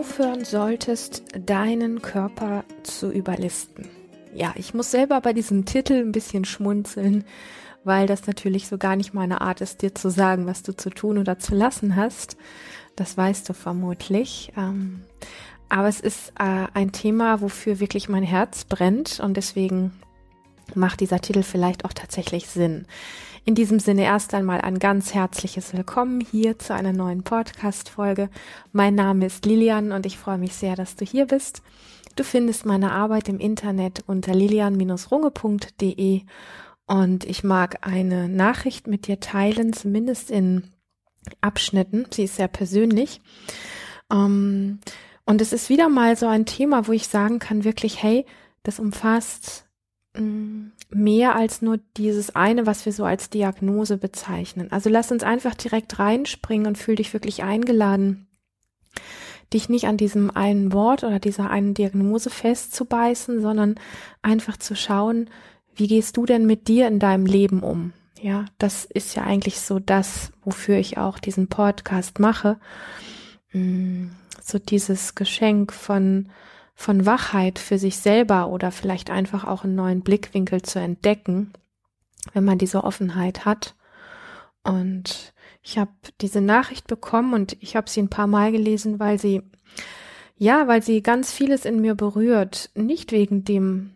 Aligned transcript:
aufhören 0.00 0.46
solltest, 0.46 1.24
deinen 1.38 2.00
Körper 2.00 2.64
zu 2.82 3.10
überlisten. 3.12 3.86
Ja, 4.34 4.54
ich 4.56 4.72
muss 4.72 4.90
selber 4.90 5.20
bei 5.20 5.34
diesem 5.34 5.66
Titel 5.66 5.92
ein 5.92 6.10
bisschen 6.10 6.46
schmunzeln, 6.46 7.26
weil 7.84 8.06
das 8.06 8.26
natürlich 8.26 8.66
so 8.66 8.78
gar 8.78 8.96
nicht 8.96 9.12
meine 9.12 9.42
Art 9.42 9.60
ist, 9.60 9.82
dir 9.82 9.94
zu 9.94 10.08
sagen, 10.08 10.46
was 10.46 10.62
du 10.62 10.74
zu 10.74 10.88
tun 10.88 11.18
oder 11.18 11.38
zu 11.38 11.54
lassen 11.54 11.96
hast. 11.96 12.38
Das 12.96 13.18
weißt 13.18 13.46
du 13.50 13.52
vermutlich. 13.52 14.54
Ähm, 14.56 15.02
aber 15.68 15.88
es 15.88 16.00
ist 16.00 16.30
äh, 16.38 16.66
ein 16.72 16.92
Thema, 16.92 17.42
wofür 17.42 17.78
wirklich 17.78 18.08
mein 18.08 18.24
Herz 18.24 18.64
brennt 18.64 19.20
und 19.20 19.36
deswegen 19.36 19.92
macht 20.74 21.00
dieser 21.00 21.20
Titel 21.20 21.42
vielleicht 21.42 21.84
auch 21.84 21.92
tatsächlich 21.92 22.46
Sinn. 22.46 22.86
In 23.46 23.54
diesem 23.54 23.80
Sinne 23.80 24.02
erst 24.02 24.34
einmal 24.34 24.60
ein 24.60 24.78
ganz 24.78 25.14
herzliches 25.14 25.72
Willkommen 25.72 26.20
hier 26.20 26.58
zu 26.58 26.74
einer 26.74 26.92
neuen 26.92 27.22
Podcast-Folge. 27.22 28.28
Mein 28.72 28.94
Name 28.94 29.24
ist 29.26 29.46
Lilian 29.46 29.92
und 29.92 30.04
ich 30.04 30.18
freue 30.18 30.36
mich 30.36 30.54
sehr, 30.54 30.76
dass 30.76 30.94
du 30.94 31.06
hier 31.06 31.26
bist. 31.26 31.62
Du 32.16 32.24
findest 32.24 32.66
meine 32.66 32.92
Arbeit 32.92 33.30
im 33.30 33.38
Internet 33.38 34.04
unter 34.06 34.34
lilian-runge.de 34.34 36.20
und 36.86 37.24
ich 37.24 37.42
mag 37.42 37.86
eine 37.86 38.28
Nachricht 38.28 38.86
mit 38.86 39.06
dir 39.06 39.20
teilen, 39.20 39.72
zumindest 39.72 40.30
in 40.30 40.64
Abschnitten. 41.40 42.06
Sie 42.10 42.24
ist 42.24 42.36
sehr 42.36 42.48
persönlich. 42.48 43.22
Ähm, 44.12 44.80
und 45.24 45.40
es 45.40 45.54
ist 45.54 45.70
wieder 45.70 45.88
mal 45.88 46.14
so 46.16 46.26
ein 46.26 46.44
Thema, 46.44 46.86
wo 46.86 46.92
ich 46.92 47.08
sagen 47.08 47.38
kann, 47.38 47.64
wirklich, 47.64 48.02
hey, 48.02 48.26
das 48.64 48.78
umfasst 48.78 49.69
mehr 50.12 51.36
als 51.36 51.62
nur 51.62 51.78
dieses 51.96 52.34
eine, 52.34 52.66
was 52.66 52.84
wir 52.84 52.92
so 52.92 53.04
als 53.04 53.30
Diagnose 53.30 53.96
bezeichnen. 53.96 54.72
Also 54.72 54.90
lass 54.90 55.12
uns 55.12 55.22
einfach 55.22 55.54
direkt 55.54 55.98
reinspringen 55.98 56.66
und 56.66 56.78
fühl 56.78 56.96
dich 56.96 57.12
wirklich 57.12 57.42
eingeladen, 57.44 58.26
dich 59.52 59.68
nicht 59.68 59.86
an 59.86 59.96
diesem 59.96 60.30
einen 60.30 60.72
Wort 60.72 61.04
oder 61.04 61.20
dieser 61.20 61.50
einen 61.50 61.74
Diagnose 61.74 62.30
festzubeißen, 62.30 63.40
sondern 63.40 63.76
einfach 64.22 64.56
zu 64.56 64.74
schauen, 64.74 65.30
wie 65.74 65.86
gehst 65.86 66.16
du 66.16 66.26
denn 66.26 66.44
mit 66.44 66.68
dir 66.68 66.88
in 66.88 66.98
deinem 66.98 67.26
Leben 67.26 67.62
um? 67.62 67.92
Ja, 68.20 68.44
das 68.58 68.84
ist 68.84 69.14
ja 69.14 69.22
eigentlich 69.22 69.60
so 69.60 69.78
das, 69.78 70.32
wofür 70.44 70.76
ich 70.76 70.98
auch 70.98 71.18
diesen 71.18 71.48
Podcast 71.48 72.18
mache. 72.18 72.58
Mm, 73.52 74.08
so 74.42 74.58
dieses 74.58 75.14
Geschenk 75.14 75.72
von 75.72 76.28
von 76.80 77.04
Wachheit 77.04 77.58
für 77.58 77.78
sich 77.78 77.98
selber 77.98 78.48
oder 78.48 78.70
vielleicht 78.70 79.10
einfach 79.10 79.46
auch 79.46 79.64
einen 79.64 79.74
neuen 79.74 80.00
Blickwinkel 80.00 80.62
zu 80.62 80.78
entdecken, 80.78 81.52
wenn 82.32 82.42
man 82.42 82.56
diese 82.56 82.84
Offenheit 82.84 83.44
hat. 83.44 83.74
Und 84.64 85.34
ich 85.62 85.76
habe 85.76 85.90
diese 86.22 86.40
Nachricht 86.40 86.86
bekommen 86.86 87.34
und 87.34 87.54
ich 87.60 87.76
habe 87.76 87.90
sie 87.90 88.00
ein 88.00 88.08
paar 88.08 88.26
Mal 88.26 88.50
gelesen, 88.50 88.98
weil 88.98 89.18
sie, 89.18 89.42
ja, 90.38 90.68
weil 90.68 90.82
sie 90.82 91.02
ganz 91.02 91.30
vieles 91.30 91.66
in 91.66 91.82
mir 91.82 91.94
berührt. 91.94 92.70
Nicht 92.74 93.12
wegen 93.12 93.44
dem 93.44 93.90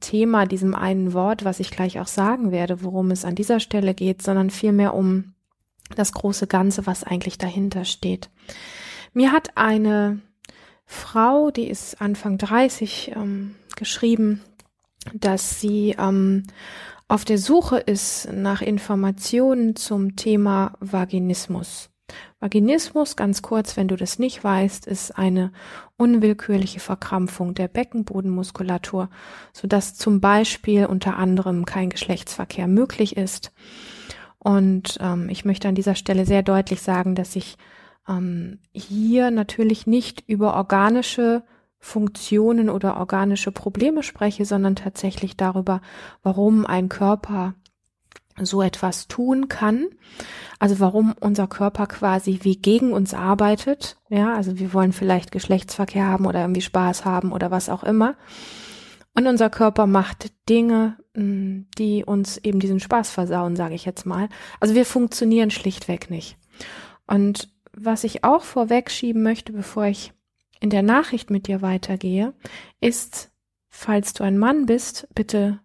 Thema, 0.00 0.46
diesem 0.46 0.74
einen 0.74 1.12
Wort, 1.12 1.44
was 1.44 1.60
ich 1.60 1.70
gleich 1.70 2.00
auch 2.00 2.06
sagen 2.06 2.50
werde, 2.50 2.82
worum 2.82 3.10
es 3.10 3.26
an 3.26 3.34
dieser 3.34 3.60
Stelle 3.60 3.92
geht, 3.92 4.22
sondern 4.22 4.48
vielmehr 4.48 4.94
um 4.94 5.34
das 5.96 6.12
große 6.12 6.46
Ganze, 6.46 6.86
was 6.86 7.04
eigentlich 7.04 7.36
dahinter 7.36 7.84
steht. 7.84 8.30
Mir 9.12 9.32
hat 9.32 9.58
eine 9.58 10.22
Frau, 10.84 11.50
die 11.50 11.68
ist 11.68 12.00
Anfang 12.00 12.38
30, 12.38 13.12
ähm, 13.16 13.54
geschrieben, 13.76 14.42
dass 15.14 15.60
sie 15.60 15.94
ähm, 15.98 16.44
auf 17.08 17.24
der 17.24 17.38
Suche 17.38 17.78
ist 17.78 18.32
nach 18.32 18.62
Informationen 18.62 19.76
zum 19.76 20.16
Thema 20.16 20.74
Vaginismus. 20.80 21.90
Vaginismus, 22.40 23.16
ganz 23.16 23.42
kurz, 23.42 23.76
wenn 23.76 23.88
du 23.88 23.96
das 23.96 24.18
nicht 24.18 24.42
weißt, 24.42 24.86
ist 24.86 25.12
eine 25.12 25.52
unwillkürliche 25.96 26.80
Verkrampfung 26.80 27.54
der 27.54 27.68
Beckenbodenmuskulatur, 27.68 29.10
sodass 29.52 29.94
zum 29.94 30.20
Beispiel 30.20 30.86
unter 30.86 31.16
anderem 31.16 31.64
kein 31.64 31.90
Geschlechtsverkehr 31.90 32.66
möglich 32.66 33.16
ist. 33.16 33.52
Und 34.38 34.98
ähm, 35.00 35.28
ich 35.28 35.44
möchte 35.44 35.68
an 35.68 35.74
dieser 35.74 35.94
Stelle 35.94 36.26
sehr 36.26 36.42
deutlich 36.42 36.82
sagen, 36.82 37.14
dass 37.14 37.36
ich 37.36 37.56
ähm, 38.08 38.58
hier 38.72 39.30
natürlich 39.30 39.86
nicht 39.86 40.24
über 40.26 40.54
organische 40.54 41.42
Funktionen 41.78 42.70
oder 42.70 42.96
organische 42.96 43.50
Probleme 43.50 44.02
spreche, 44.02 44.44
sondern 44.44 44.76
tatsächlich 44.76 45.36
darüber, 45.36 45.80
warum 46.22 46.64
ein 46.64 46.88
Körper 46.88 47.54
so 48.40 48.62
etwas 48.62 49.08
tun 49.08 49.48
kann. 49.48 49.88
Also 50.58 50.80
warum 50.80 51.14
unser 51.20 51.48
Körper 51.48 51.86
quasi 51.86 52.40
wie 52.42 52.56
gegen 52.56 52.92
uns 52.92 53.14
arbeitet. 53.14 53.98
Ja, 54.08 54.34
also 54.34 54.58
wir 54.58 54.72
wollen 54.72 54.92
vielleicht 54.92 55.32
Geschlechtsverkehr 55.32 56.06
haben 56.06 56.26
oder 56.26 56.40
irgendwie 56.40 56.60
Spaß 56.60 57.04
haben 57.04 57.32
oder 57.32 57.50
was 57.50 57.68
auch 57.68 57.82
immer. 57.82 58.14
Und 59.14 59.26
unser 59.26 59.50
Körper 59.50 59.86
macht 59.86 60.32
Dinge, 60.48 60.96
hm, 61.14 61.66
die 61.76 62.04
uns 62.04 62.38
eben 62.38 62.60
diesen 62.60 62.80
Spaß 62.80 63.10
versauen, 63.10 63.56
sage 63.56 63.74
ich 63.74 63.84
jetzt 63.84 64.06
mal. 64.06 64.28
Also 64.60 64.74
wir 64.74 64.86
funktionieren 64.86 65.50
schlichtweg 65.50 66.10
nicht. 66.10 66.38
Und 67.06 67.50
was 67.76 68.04
ich 68.04 68.24
auch 68.24 68.42
vorwegschieben 68.42 69.22
möchte, 69.22 69.52
bevor 69.52 69.84
ich 69.86 70.12
in 70.60 70.70
der 70.70 70.82
Nachricht 70.82 71.30
mit 71.30 71.48
dir 71.48 71.62
weitergehe, 71.62 72.34
ist, 72.80 73.30
falls 73.68 74.12
du 74.12 74.24
ein 74.24 74.38
Mann 74.38 74.66
bist, 74.66 75.08
bitte 75.14 75.58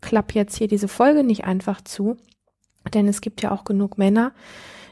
klapp 0.00 0.34
jetzt 0.34 0.56
hier 0.56 0.68
diese 0.68 0.88
Folge 0.88 1.24
nicht 1.24 1.44
einfach 1.44 1.80
zu, 1.80 2.16
denn 2.92 3.08
es 3.08 3.20
gibt 3.20 3.40
ja 3.42 3.52
auch 3.52 3.64
genug 3.64 3.98
Männer, 3.98 4.32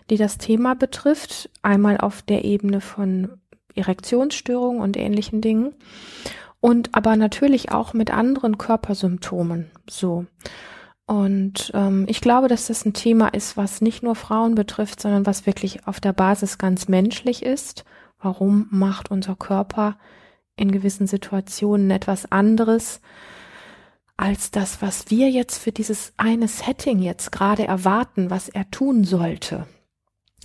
die 0.08 0.16
das 0.16 0.38
Thema 0.38 0.74
betrifft, 0.74 1.50
einmal 1.62 1.98
auf 1.98 2.22
der 2.22 2.44
Ebene 2.44 2.80
von 2.80 3.40
Erektionsstörungen 3.74 4.80
und 4.80 4.96
ähnlichen 4.96 5.40
Dingen 5.40 5.74
und 6.60 6.94
aber 6.94 7.16
natürlich 7.16 7.72
auch 7.72 7.92
mit 7.92 8.10
anderen 8.10 8.58
Körpersymptomen 8.58 9.70
so. 9.88 10.26
Und 11.10 11.72
ähm, 11.74 12.04
ich 12.06 12.20
glaube, 12.20 12.46
dass 12.46 12.68
das 12.68 12.84
ein 12.84 12.92
Thema 12.92 13.34
ist, 13.34 13.56
was 13.56 13.80
nicht 13.80 14.04
nur 14.04 14.14
Frauen 14.14 14.54
betrifft, 14.54 15.00
sondern 15.00 15.26
was 15.26 15.44
wirklich 15.44 15.88
auf 15.88 15.98
der 15.98 16.12
Basis 16.12 16.56
ganz 16.56 16.86
menschlich 16.86 17.42
ist. 17.42 17.84
Warum 18.20 18.68
macht 18.70 19.10
unser 19.10 19.34
Körper 19.34 19.98
in 20.54 20.70
gewissen 20.70 21.08
Situationen 21.08 21.90
etwas 21.90 22.30
anderes 22.30 23.00
als 24.16 24.52
das, 24.52 24.82
was 24.82 25.10
wir 25.10 25.28
jetzt 25.30 25.58
für 25.58 25.72
dieses 25.72 26.12
eine 26.16 26.46
Setting 26.46 27.00
jetzt 27.00 27.32
gerade 27.32 27.66
erwarten, 27.66 28.30
was 28.30 28.48
er 28.48 28.70
tun 28.70 29.02
sollte? 29.02 29.66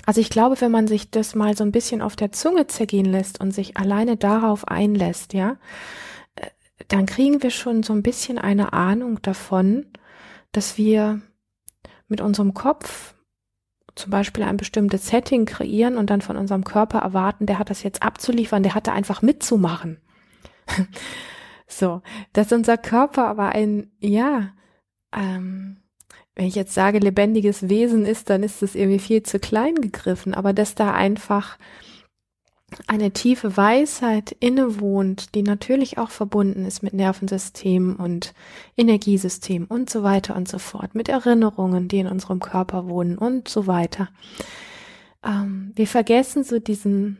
Also 0.07 0.19
ich 0.19 0.31
glaube, 0.31 0.59
wenn 0.61 0.71
man 0.71 0.87
sich 0.87 1.11
das 1.11 1.35
mal 1.35 1.55
so 1.55 1.63
ein 1.63 1.71
bisschen 1.71 2.01
auf 2.01 2.15
der 2.15 2.31
Zunge 2.31 2.65
zergehen 2.65 3.05
lässt 3.05 3.39
und 3.39 3.51
sich 3.51 3.77
alleine 3.77 4.17
darauf 4.17 4.67
einlässt, 4.67 5.33
ja, 5.33 5.57
äh, 6.33 6.47
dann 6.87 7.05
kriegen 7.05 7.43
wir 7.43 7.51
schon 7.51 7.83
so 7.83 7.93
ein 7.93 8.01
bisschen 8.01 8.39
eine 8.39 8.73
Ahnung 8.73 9.21
davon, 9.21 9.85
dass 10.55 10.77
wir 10.77 11.21
mit 12.07 12.21
unserem 12.21 12.53
Kopf 12.53 13.15
zum 13.95 14.11
Beispiel 14.11 14.43
ein 14.43 14.57
bestimmtes 14.57 15.07
Setting 15.07 15.45
kreieren 15.45 15.97
und 15.97 16.09
dann 16.09 16.21
von 16.21 16.37
unserem 16.37 16.63
Körper 16.63 16.99
erwarten, 16.99 17.45
der 17.45 17.59
hat 17.59 17.69
das 17.69 17.83
jetzt 17.83 18.03
abzuliefern, 18.03 18.63
der 18.63 18.75
hat 18.75 18.87
da 18.87 18.93
einfach 18.93 19.21
mitzumachen. 19.21 19.99
so, 21.67 22.01
dass 22.33 22.51
unser 22.51 22.77
Körper 22.77 23.27
aber 23.27 23.49
ein, 23.49 23.91
ja, 23.99 24.51
ähm, 25.15 25.77
wenn 26.35 26.47
ich 26.47 26.55
jetzt 26.55 26.73
sage, 26.73 26.99
lebendiges 26.99 27.69
Wesen 27.69 28.05
ist, 28.05 28.29
dann 28.29 28.43
ist 28.43 28.61
es 28.61 28.75
irgendwie 28.75 28.99
viel 28.99 29.23
zu 29.23 29.39
klein 29.39 29.75
gegriffen, 29.75 30.33
aber 30.33 30.51
dass 30.51 30.75
da 30.75 30.93
einfach 30.93 31.57
eine 32.87 33.11
tiefe 33.11 33.57
Weisheit 33.57 34.35
innewohnt, 34.39 35.33
die 35.35 35.43
natürlich 35.43 35.97
auch 35.97 36.09
verbunden 36.09 36.65
ist 36.65 36.83
mit 36.83 36.93
Nervensystem 36.93 37.95
und 37.95 38.33
Energiesystem 38.77 39.65
und 39.65 39.89
so 39.89 40.03
weiter 40.03 40.35
und 40.35 40.47
so 40.47 40.59
fort, 40.59 40.95
mit 40.95 41.09
Erinnerungen, 41.09 41.87
die 41.87 41.99
in 41.99 42.07
unserem 42.07 42.39
Körper 42.39 42.87
wohnen 42.87 43.17
und 43.17 43.47
so 43.47 43.67
weiter. 43.67 44.09
Ähm, 45.23 45.71
wir 45.75 45.87
vergessen 45.87 46.43
so 46.43 46.59
diesen, 46.59 47.17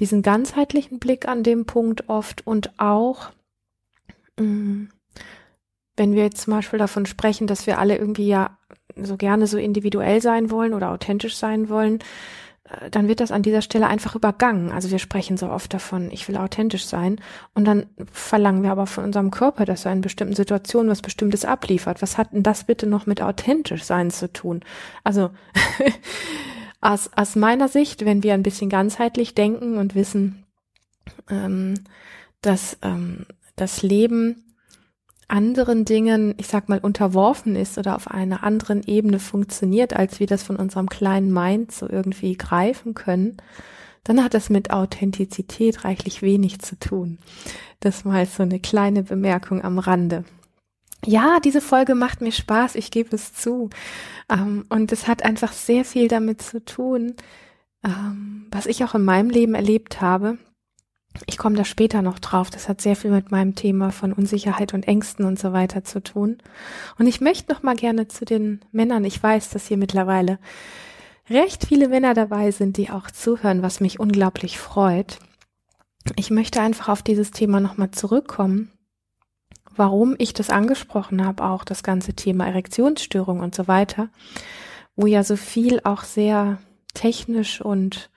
diesen 0.00 0.22
ganzheitlichen 0.22 0.98
Blick 0.98 1.26
an 1.26 1.42
dem 1.42 1.66
Punkt 1.66 2.08
oft 2.08 2.46
und 2.46 2.78
auch, 2.78 3.30
mh, 4.38 4.44
mm, 4.44 4.88
wenn 5.96 6.14
wir 6.14 6.22
jetzt 6.22 6.42
zum 6.42 6.52
Beispiel 6.52 6.78
davon 6.78 7.06
sprechen, 7.06 7.48
dass 7.48 7.66
wir 7.66 7.80
alle 7.80 7.98
irgendwie 7.98 8.28
ja 8.28 8.56
so 8.94 9.16
gerne 9.16 9.48
so 9.48 9.58
individuell 9.58 10.22
sein 10.22 10.50
wollen 10.50 10.72
oder 10.72 10.90
authentisch 10.90 11.36
sein 11.36 11.68
wollen, 11.68 11.98
dann 12.90 13.08
wird 13.08 13.20
das 13.20 13.32
an 13.32 13.42
dieser 13.42 13.62
Stelle 13.62 13.86
einfach 13.86 14.14
übergangen. 14.14 14.70
Also 14.70 14.90
wir 14.90 14.98
sprechen 14.98 15.36
so 15.36 15.48
oft 15.48 15.72
davon, 15.72 16.10
ich 16.10 16.28
will 16.28 16.36
authentisch 16.36 16.86
sein. 16.86 17.20
Und 17.54 17.64
dann 17.64 17.86
verlangen 18.12 18.62
wir 18.62 18.72
aber 18.72 18.86
von 18.86 19.04
unserem 19.04 19.30
Körper, 19.30 19.64
dass 19.64 19.84
er 19.84 19.92
in 19.92 20.00
bestimmten 20.00 20.34
Situationen 20.34 20.90
was 20.90 21.02
Bestimmtes 21.02 21.44
abliefert. 21.44 22.02
Was 22.02 22.18
hat 22.18 22.32
denn 22.32 22.42
das 22.42 22.64
bitte 22.64 22.86
noch 22.86 23.06
mit 23.06 23.22
authentisch 23.22 23.84
sein 23.84 24.10
zu 24.10 24.32
tun? 24.32 24.60
Also 25.02 25.30
aus, 26.80 27.10
aus 27.16 27.36
meiner 27.36 27.68
Sicht, 27.68 28.04
wenn 28.04 28.22
wir 28.22 28.34
ein 28.34 28.42
bisschen 28.42 28.68
ganzheitlich 28.68 29.34
denken 29.34 29.78
und 29.78 29.94
wissen, 29.94 30.44
ähm, 31.30 31.74
dass 32.42 32.78
ähm, 32.82 33.26
das 33.56 33.82
Leben 33.82 34.47
anderen 35.28 35.84
Dingen, 35.84 36.34
ich 36.38 36.48
sag 36.48 36.68
mal, 36.68 36.78
unterworfen 36.78 37.54
ist 37.54 37.78
oder 37.78 37.96
auf 37.96 38.08
einer 38.10 38.42
anderen 38.42 38.82
Ebene 38.82 39.18
funktioniert, 39.18 39.94
als 39.94 40.20
wir 40.20 40.26
das 40.26 40.42
von 40.42 40.56
unserem 40.56 40.88
kleinen 40.88 41.32
Mind 41.32 41.70
so 41.70 41.88
irgendwie 41.88 42.36
greifen 42.36 42.94
können, 42.94 43.36
dann 44.04 44.24
hat 44.24 44.34
das 44.34 44.48
mit 44.48 44.70
Authentizität 44.70 45.84
reichlich 45.84 46.22
wenig 46.22 46.60
zu 46.60 46.78
tun. 46.78 47.18
Das 47.80 48.04
mal 48.04 48.24
so 48.26 48.42
eine 48.42 48.58
kleine 48.58 49.02
Bemerkung 49.02 49.62
am 49.62 49.78
Rande. 49.78 50.24
Ja, 51.04 51.38
diese 51.40 51.60
Folge 51.60 51.94
macht 51.94 52.22
mir 52.22 52.32
Spaß, 52.32 52.74
ich 52.74 52.90
gebe 52.90 53.14
es 53.14 53.34
zu. 53.34 53.70
Ähm, 54.30 54.64
und 54.68 54.92
es 54.92 55.06
hat 55.06 55.24
einfach 55.24 55.52
sehr 55.52 55.84
viel 55.84 56.08
damit 56.08 56.42
zu 56.42 56.64
tun, 56.64 57.14
ähm, 57.84 58.46
was 58.50 58.66
ich 58.66 58.82
auch 58.82 58.94
in 58.94 59.04
meinem 59.04 59.30
Leben 59.30 59.54
erlebt 59.54 60.00
habe. 60.00 60.38
Ich 61.26 61.38
komme 61.38 61.56
da 61.56 61.64
später 61.64 62.02
noch 62.02 62.18
drauf. 62.18 62.50
Das 62.50 62.68
hat 62.68 62.80
sehr 62.80 62.96
viel 62.96 63.10
mit 63.10 63.30
meinem 63.30 63.54
Thema 63.54 63.90
von 63.90 64.12
Unsicherheit 64.12 64.74
und 64.74 64.86
Ängsten 64.86 65.24
und 65.24 65.38
so 65.38 65.52
weiter 65.52 65.84
zu 65.84 66.02
tun. 66.02 66.38
Und 66.98 67.06
ich 67.06 67.20
möchte 67.20 67.52
noch 67.52 67.62
mal 67.62 67.76
gerne 67.76 68.08
zu 68.08 68.24
den 68.24 68.60
Männern. 68.72 69.04
Ich 69.04 69.22
weiß, 69.22 69.50
dass 69.50 69.66
hier 69.66 69.76
mittlerweile 69.76 70.38
recht 71.28 71.66
viele 71.66 71.88
Männer 71.88 72.14
dabei 72.14 72.50
sind, 72.50 72.76
die 72.76 72.90
auch 72.90 73.10
zuhören, 73.10 73.62
was 73.62 73.80
mich 73.80 74.00
unglaublich 74.00 74.58
freut. 74.58 75.18
Ich 76.16 76.30
möchte 76.30 76.60
einfach 76.60 76.88
auf 76.88 77.02
dieses 77.02 77.30
Thema 77.30 77.60
noch 77.60 77.76
mal 77.76 77.90
zurückkommen 77.90 78.70
warum 79.78 80.16
ich 80.18 80.34
das 80.34 80.50
angesprochen 80.50 81.24
habe, 81.24 81.44
auch 81.44 81.64
das 81.64 81.82
ganze 81.82 82.14
Thema 82.14 82.46
Erektionsstörung 82.46 83.40
und 83.40 83.54
so 83.54 83.68
weiter, 83.68 84.08
wo 84.96 85.06
ja 85.06 85.22
so 85.22 85.36
viel 85.36 85.80
auch 85.84 86.02
sehr 86.02 86.58
technisch 86.94 87.60
und 87.60 88.10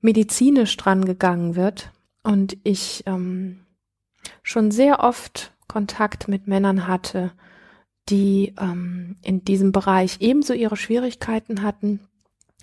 medizinisch 0.00 0.76
dran 0.76 1.04
gegangen 1.04 1.56
wird 1.56 1.90
und 2.22 2.56
ich 2.64 3.02
ähm, 3.06 3.60
schon 4.42 4.70
sehr 4.70 5.00
oft 5.00 5.52
Kontakt 5.68 6.28
mit 6.28 6.46
Männern 6.46 6.86
hatte, 6.86 7.32
die 8.08 8.54
ähm, 8.60 9.16
in 9.22 9.44
diesem 9.44 9.72
Bereich 9.72 10.16
ebenso 10.20 10.52
ihre 10.52 10.76
Schwierigkeiten 10.76 11.62
hatten 11.62 12.00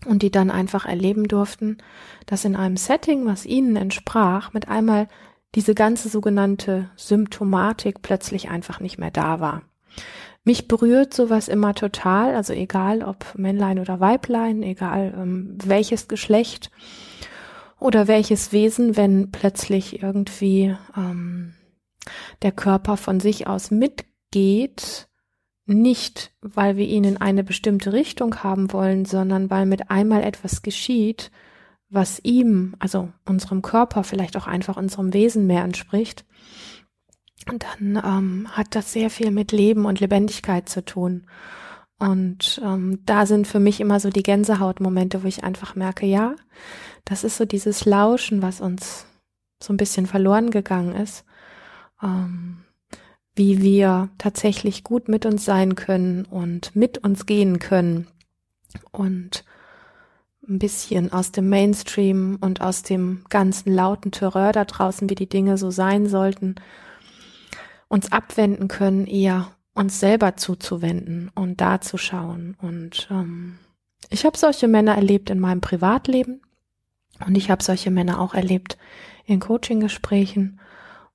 und 0.05 0.21
die 0.21 0.31
dann 0.31 0.51
einfach 0.51 0.85
erleben 0.85 1.27
durften, 1.27 1.77
dass 2.25 2.45
in 2.45 2.55
einem 2.55 2.77
Setting, 2.77 3.25
was 3.25 3.45
ihnen 3.45 3.75
entsprach, 3.75 4.53
mit 4.53 4.67
einmal 4.67 5.07
diese 5.55 5.73
ganze 5.73 6.09
sogenannte 6.09 6.89
Symptomatik 6.95 8.01
plötzlich 8.01 8.49
einfach 8.49 8.79
nicht 8.79 8.97
mehr 8.97 9.11
da 9.11 9.39
war. 9.39 9.63
Mich 10.43 10.67
berührt 10.67 11.13
sowas 11.13 11.47
immer 11.47 11.73
total, 11.73 12.35
also 12.35 12.53
egal 12.53 13.03
ob 13.03 13.35
Männlein 13.35 13.79
oder 13.79 13.99
Weiblein, 13.99 14.63
egal 14.63 15.13
ähm, 15.17 15.57
welches 15.63 16.07
Geschlecht 16.07 16.71
oder 17.79 18.07
welches 18.07 18.51
Wesen, 18.51 18.97
wenn 18.97 19.31
plötzlich 19.31 20.01
irgendwie 20.01 20.75
ähm, 20.95 21.53
der 22.41 22.51
Körper 22.51 22.97
von 22.97 23.19
sich 23.19 23.47
aus 23.47 23.71
mitgeht, 23.71 25.07
nicht 25.65 26.33
weil 26.41 26.77
wir 26.77 26.87
ihn 26.87 27.03
in 27.03 27.17
eine 27.17 27.43
bestimmte 27.43 27.93
Richtung 27.93 28.43
haben 28.43 28.71
wollen, 28.71 29.05
sondern 29.05 29.49
weil 29.49 29.65
mit 29.65 29.91
einmal 29.91 30.23
etwas 30.23 30.61
geschieht, 30.61 31.31
was 31.89 32.19
ihm, 32.23 32.75
also 32.79 33.09
unserem 33.25 33.61
Körper, 33.61 34.03
vielleicht 34.03 34.37
auch 34.37 34.47
einfach 34.47 34.77
unserem 34.77 35.13
Wesen 35.13 35.47
mehr 35.47 35.63
entspricht, 35.63 36.25
dann 37.45 38.01
ähm, 38.03 38.47
hat 38.51 38.75
das 38.75 38.91
sehr 38.91 39.09
viel 39.09 39.31
mit 39.31 39.51
Leben 39.51 39.85
und 39.85 39.99
Lebendigkeit 39.99 40.67
zu 40.67 40.83
tun. 40.83 41.27
Und 41.99 42.61
ähm, 42.63 42.99
da 43.05 43.25
sind 43.25 43.47
für 43.47 43.59
mich 43.59 43.79
immer 43.79 43.99
so 43.99 44.09
die 44.09 44.23
Gänsehautmomente, 44.23 45.23
wo 45.23 45.27
ich 45.27 45.43
einfach 45.43 45.75
merke, 45.75 46.05
ja, 46.05 46.35
das 47.07 47.23
ist 47.23 47.37
so 47.37 47.45
dieses 47.45 47.85
Lauschen, 47.85 48.41
was 48.41 48.59
uns 48.59 49.05
so 49.63 49.71
ein 49.71 49.77
bisschen 49.77 50.05
verloren 50.05 50.51
gegangen 50.51 50.93
ist, 50.93 51.23
ähm, 52.03 52.65
wie 53.33 53.61
wir 53.61 54.09
tatsächlich 54.17 54.83
gut 54.83 55.07
mit 55.07 55.25
uns 55.25 55.45
sein 55.45 55.75
können 55.75 56.25
und 56.25 56.75
mit 56.75 56.97
uns 56.99 57.25
gehen 57.25 57.59
können 57.59 58.07
und 58.91 59.45
ein 60.47 60.59
bisschen 60.59 61.13
aus 61.13 61.31
dem 61.31 61.47
Mainstream 61.47 62.39
und 62.41 62.59
aus 62.59 62.83
dem 62.83 63.23
ganzen 63.29 63.73
lauten 63.73 64.11
Terror 64.11 64.51
da 64.51 64.65
draußen, 64.65 65.09
wie 65.09 65.15
die 65.15 65.29
Dinge 65.29 65.57
so 65.57 65.71
sein 65.71 66.07
sollten, 66.07 66.55
uns 67.87 68.11
abwenden 68.11 68.67
können, 68.67 69.07
eher 69.07 69.51
uns 69.73 70.01
selber 70.01 70.35
zuzuwenden 70.35 71.31
und 71.35 71.61
da 71.61 71.79
zu 71.79 71.97
schauen. 71.97 72.57
Und 72.61 73.07
ähm, 73.11 73.59
ich 74.09 74.25
habe 74.25 74.37
solche 74.37 74.67
Männer 74.67 74.95
erlebt 74.95 75.29
in 75.29 75.39
meinem 75.39 75.61
Privatleben 75.61 76.41
und 77.25 77.35
ich 77.35 77.49
habe 77.49 77.63
solche 77.63 77.91
Männer 77.91 78.19
auch 78.19 78.33
erlebt 78.33 78.77
in 79.25 79.39
Coaching-Gesprächen. 79.39 80.59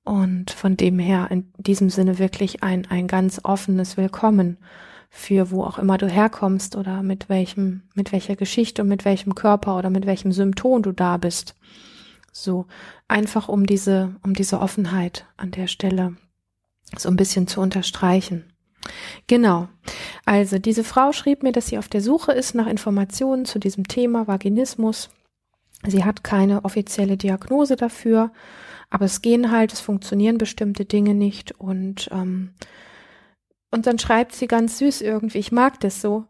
Und 0.03 0.51
von 0.51 0.75
dem 0.75 0.99
her 0.99 1.27
in 1.31 1.53
diesem 1.57 1.89
Sinne 1.89 2.19
wirklich 2.19 2.61
ein, 2.61 2.85
ein 2.89 3.07
ganz 3.07 3.39
offenes 3.43 3.95
Willkommen 3.95 4.57
für 5.15 5.51
wo 5.51 5.63
auch 5.63 5.77
immer 5.77 5.99
du 5.99 6.07
herkommst 6.07 6.75
oder 6.75 7.03
mit 7.03 7.29
welchem, 7.29 7.83
mit 7.93 8.11
welcher 8.11 8.35
Geschichte 8.35 8.81
und 8.81 8.87
mit 8.87 9.05
welchem 9.05 9.35
Körper 9.35 9.77
oder 9.77 9.91
mit 9.91 10.07
welchem 10.07 10.31
Symptom 10.31 10.81
du 10.81 10.91
da 10.91 11.17
bist. 11.17 11.55
So 12.31 12.65
einfach 13.07 13.47
um 13.47 13.67
diese, 13.67 14.15
um 14.23 14.33
diese 14.33 14.59
Offenheit 14.59 15.27
an 15.37 15.51
der 15.51 15.67
Stelle 15.67 16.17
so 16.97 17.09
ein 17.09 17.15
bisschen 17.15 17.45
zu 17.45 17.61
unterstreichen. 17.61 18.43
Genau. 19.27 19.69
Also 20.25 20.57
diese 20.57 20.83
Frau 20.83 21.11
schrieb 21.11 21.43
mir, 21.43 21.51
dass 21.51 21.67
sie 21.67 21.77
auf 21.77 21.87
der 21.87 22.01
Suche 22.01 22.31
ist 22.31 22.55
nach 22.55 22.67
Informationen 22.67 23.45
zu 23.45 23.59
diesem 23.59 23.87
Thema 23.87 24.27
Vaginismus. 24.27 25.11
Sie 25.85 26.03
hat 26.03 26.23
keine 26.23 26.65
offizielle 26.65 27.17
Diagnose 27.17 27.75
dafür, 27.75 28.31
aber 28.89 29.05
es 29.05 29.21
gehen 29.21 29.51
halt, 29.51 29.73
es 29.73 29.79
funktionieren 29.81 30.37
bestimmte 30.37 30.85
Dinge 30.85 31.13
nicht 31.13 31.51
und 31.59 32.09
ähm, 32.11 32.53
und 33.73 33.87
dann 33.87 33.97
schreibt 33.97 34.35
sie 34.35 34.45
ganz 34.45 34.77
süß 34.77 35.01
irgendwie, 35.01 35.39
ich 35.39 35.51
mag 35.51 35.79
das 35.79 35.99
so. 35.99 36.25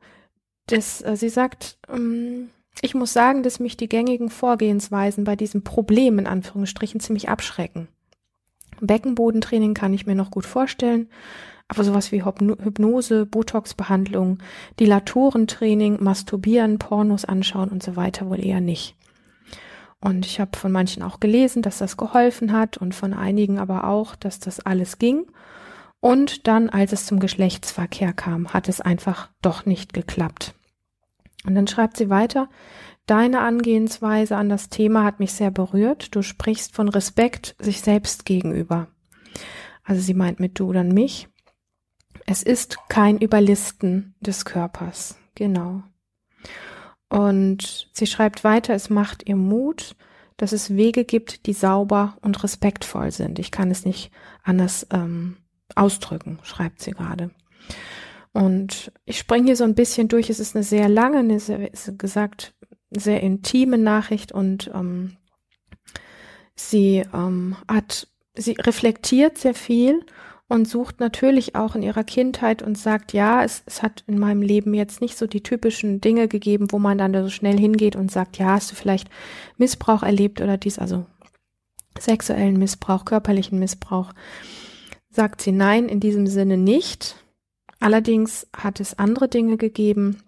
Das, 0.68 1.02
äh, 1.02 1.18
sie 1.18 1.28
sagt, 1.28 1.78
ähm, 1.90 2.52
ich 2.82 2.96
muss 2.96 3.12
sagen, 3.12 3.44
dass 3.44 3.60
mich 3.60 3.76
die 3.76 3.90
gängigen 3.90 4.30
Vorgehensweisen 4.30 5.26
bei 5.26 5.36
diesem 5.36 5.62
Problem 5.62 6.20
in 6.20 6.26
Anführungsstrichen 6.26 7.02
ziemlich 7.02 7.28
abschrecken. 7.28 7.90
Beckenbodentraining 8.80 9.74
kann 9.74 9.94
ich 9.94 10.06
mir 10.06 10.16
noch 10.16 10.32
gut 10.32 10.46
vorstellen, 10.46 11.10
aber 11.68 11.84
sowas 11.84 12.14
wie 12.14 12.24
Hypnose, 12.24 13.26
Botox-Behandlung, 13.26 14.40
Dilatorentraining, 14.80 16.02
Masturbieren, 16.02 16.80
Pornos 16.80 17.26
anschauen 17.26 17.70
und 17.70 17.84
so 17.84 17.98
weiter 17.98 18.30
wohl 18.30 18.44
eher 18.44 18.62
nicht. 18.62 18.96
Und 20.04 20.26
ich 20.26 20.42
habe 20.42 20.58
von 20.58 20.74
manchen 20.74 21.02
auch 21.02 21.22
gelesen, 21.22 21.62
dass 21.62 21.78
das 21.78 21.96
geholfen 21.96 22.52
hat 22.52 22.76
und 22.76 22.94
von 22.94 23.14
einigen 23.14 23.58
aber 23.58 23.88
auch, 23.88 24.18
dass 24.18 24.38
das 24.38 24.60
alles 24.60 25.00
ging. 25.00 25.28
Und 26.02 26.46
dann, 26.48 26.70
als 26.70 26.92
es 26.92 27.06
zum 27.06 27.22
Geschlechtsverkehr 27.22 28.12
kam, 28.12 28.50
hat 28.50 28.68
es 28.68 28.82
einfach 28.82 29.30
doch 29.42 29.66
nicht 29.66 29.94
geklappt. 29.94 30.56
Und 31.46 31.56
dann 31.56 31.68
schreibt 31.68 31.96
sie 31.96 32.10
weiter, 32.10 32.50
Deine 33.06 33.40
Angehensweise 33.40 34.36
an 34.36 34.50
das 34.50 34.68
Thema 34.68 35.06
hat 35.06 35.22
mich 35.22 35.32
sehr 35.32 35.52
berührt. 35.52 36.14
Du 36.16 36.22
sprichst 36.22 36.76
von 36.76 36.90
Respekt 36.90 37.56
sich 37.60 37.82
selbst 37.82 38.26
gegenüber. 38.26 38.88
Also 39.84 40.02
sie 40.02 40.14
meint 40.14 40.42
mit 40.42 40.60
du 40.60 40.74
dann 40.74 40.90
mich. 40.90 41.30
Es 42.26 42.44
ist 42.44 42.78
kein 42.90 43.18
Überlisten 43.20 44.16
des 44.20 44.44
Körpers. 44.44 45.18
Genau. 45.36 45.84
Und 47.14 47.90
sie 47.94 48.08
schreibt 48.08 48.44
weiter, 48.44 48.74
es 48.74 48.90
macht 48.90 49.28
ihr 49.30 49.36
Mut, 49.36 49.96
dass 50.38 50.52
es 50.52 50.76
Wege 50.76 51.06
gibt, 51.06 51.46
die 51.46 51.54
sauber 51.54 52.18
und 52.22 52.44
respektvoll 52.44 53.12
sind. 53.12 53.38
Ich 53.38 53.52
kann 53.52 53.70
es 53.70 53.86
nicht 53.86 54.10
anders 54.42 54.88
ähm, 54.92 55.38
ausdrücken, 55.76 56.40
schreibt 56.42 56.82
sie 56.82 56.90
gerade. 56.90 57.30
Und 58.32 58.92
ich 59.06 59.20
springe 59.20 59.46
hier 59.46 59.56
so 59.56 59.64
ein 59.64 59.76
bisschen 59.76 60.08
durch. 60.08 60.32
Es 60.32 60.40
ist 60.40 60.56
eine 60.56 60.64
sehr 60.64 60.90
lange, 60.90 61.20
eine 61.20 61.40
sehr, 61.40 61.70
gesagt, 62.00 62.56
sehr 62.90 63.22
intime 63.22 63.78
Nachricht 63.78 64.32
und 64.32 64.72
ähm, 64.74 65.18
sie 66.56 67.04
ähm, 67.14 67.58
hat, 67.68 68.08
sie 68.36 68.54
reflektiert 68.60 69.38
sehr 69.38 69.54
viel 69.54 70.04
und 70.50 70.68
sucht 70.68 71.00
natürlich 71.00 71.56
auch 71.56 71.76
in 71.76 71.84
ihrer 71.84 72.04
Kindheit 72.04 72.62
und 72.62 72.78
sagt, 72.78 73.14
ja, 73.14 73.44
es, 73.44 73.64
es 73.66 73.82
hat 73.82 74.04
in 74.08 74.20
meinem 74.20 74.42
Leben 74.42 74.74
jetzt 74.74 75.02
nicht 75.02 75.18
so 75.18 75.26
die 75.26 75.42
typischen 75.42 76.02
Dinge 76.02 76.28
gegeben, 76.28 76.68
wo 76.72 76.80
man 76.80 76.98
dann 76.98 77.14
so 77.14 77.30
schnell 77.30 77.58
hingeht 77.58 77.96
und 77.96 78.12
sagt, 78.12 78.38
ja, 78.38 78.48
hast 78.48 78.72
du 78.72 78.76
vielleicht 78.76 79.10
Missbrauch 79.58 80.04
erlebt 80.04 80.42
oder 80.42 80.58
dies, 80.58 80.80
also 80.80 81.06
sexuellen 81.98 82.58
Missbrauch, 82.58 83.06
körperlichen 83.06 83.60
Missbrauch 83.60 84.14
sagt 85.14 85.42
sie 85.42 85.52
nein, 85.52 85.88
in 85.88 86.00
diesem 86.00 86.28
Sinne 86.28 86.58
nicht. 86.58 87.16
Allerdings 87.80 88.48
hat 88.56 88.80
es 88.80 88.98
andere 88.98 89.28
Dinge 89.28 89.58
gegeben, 89.58 90.24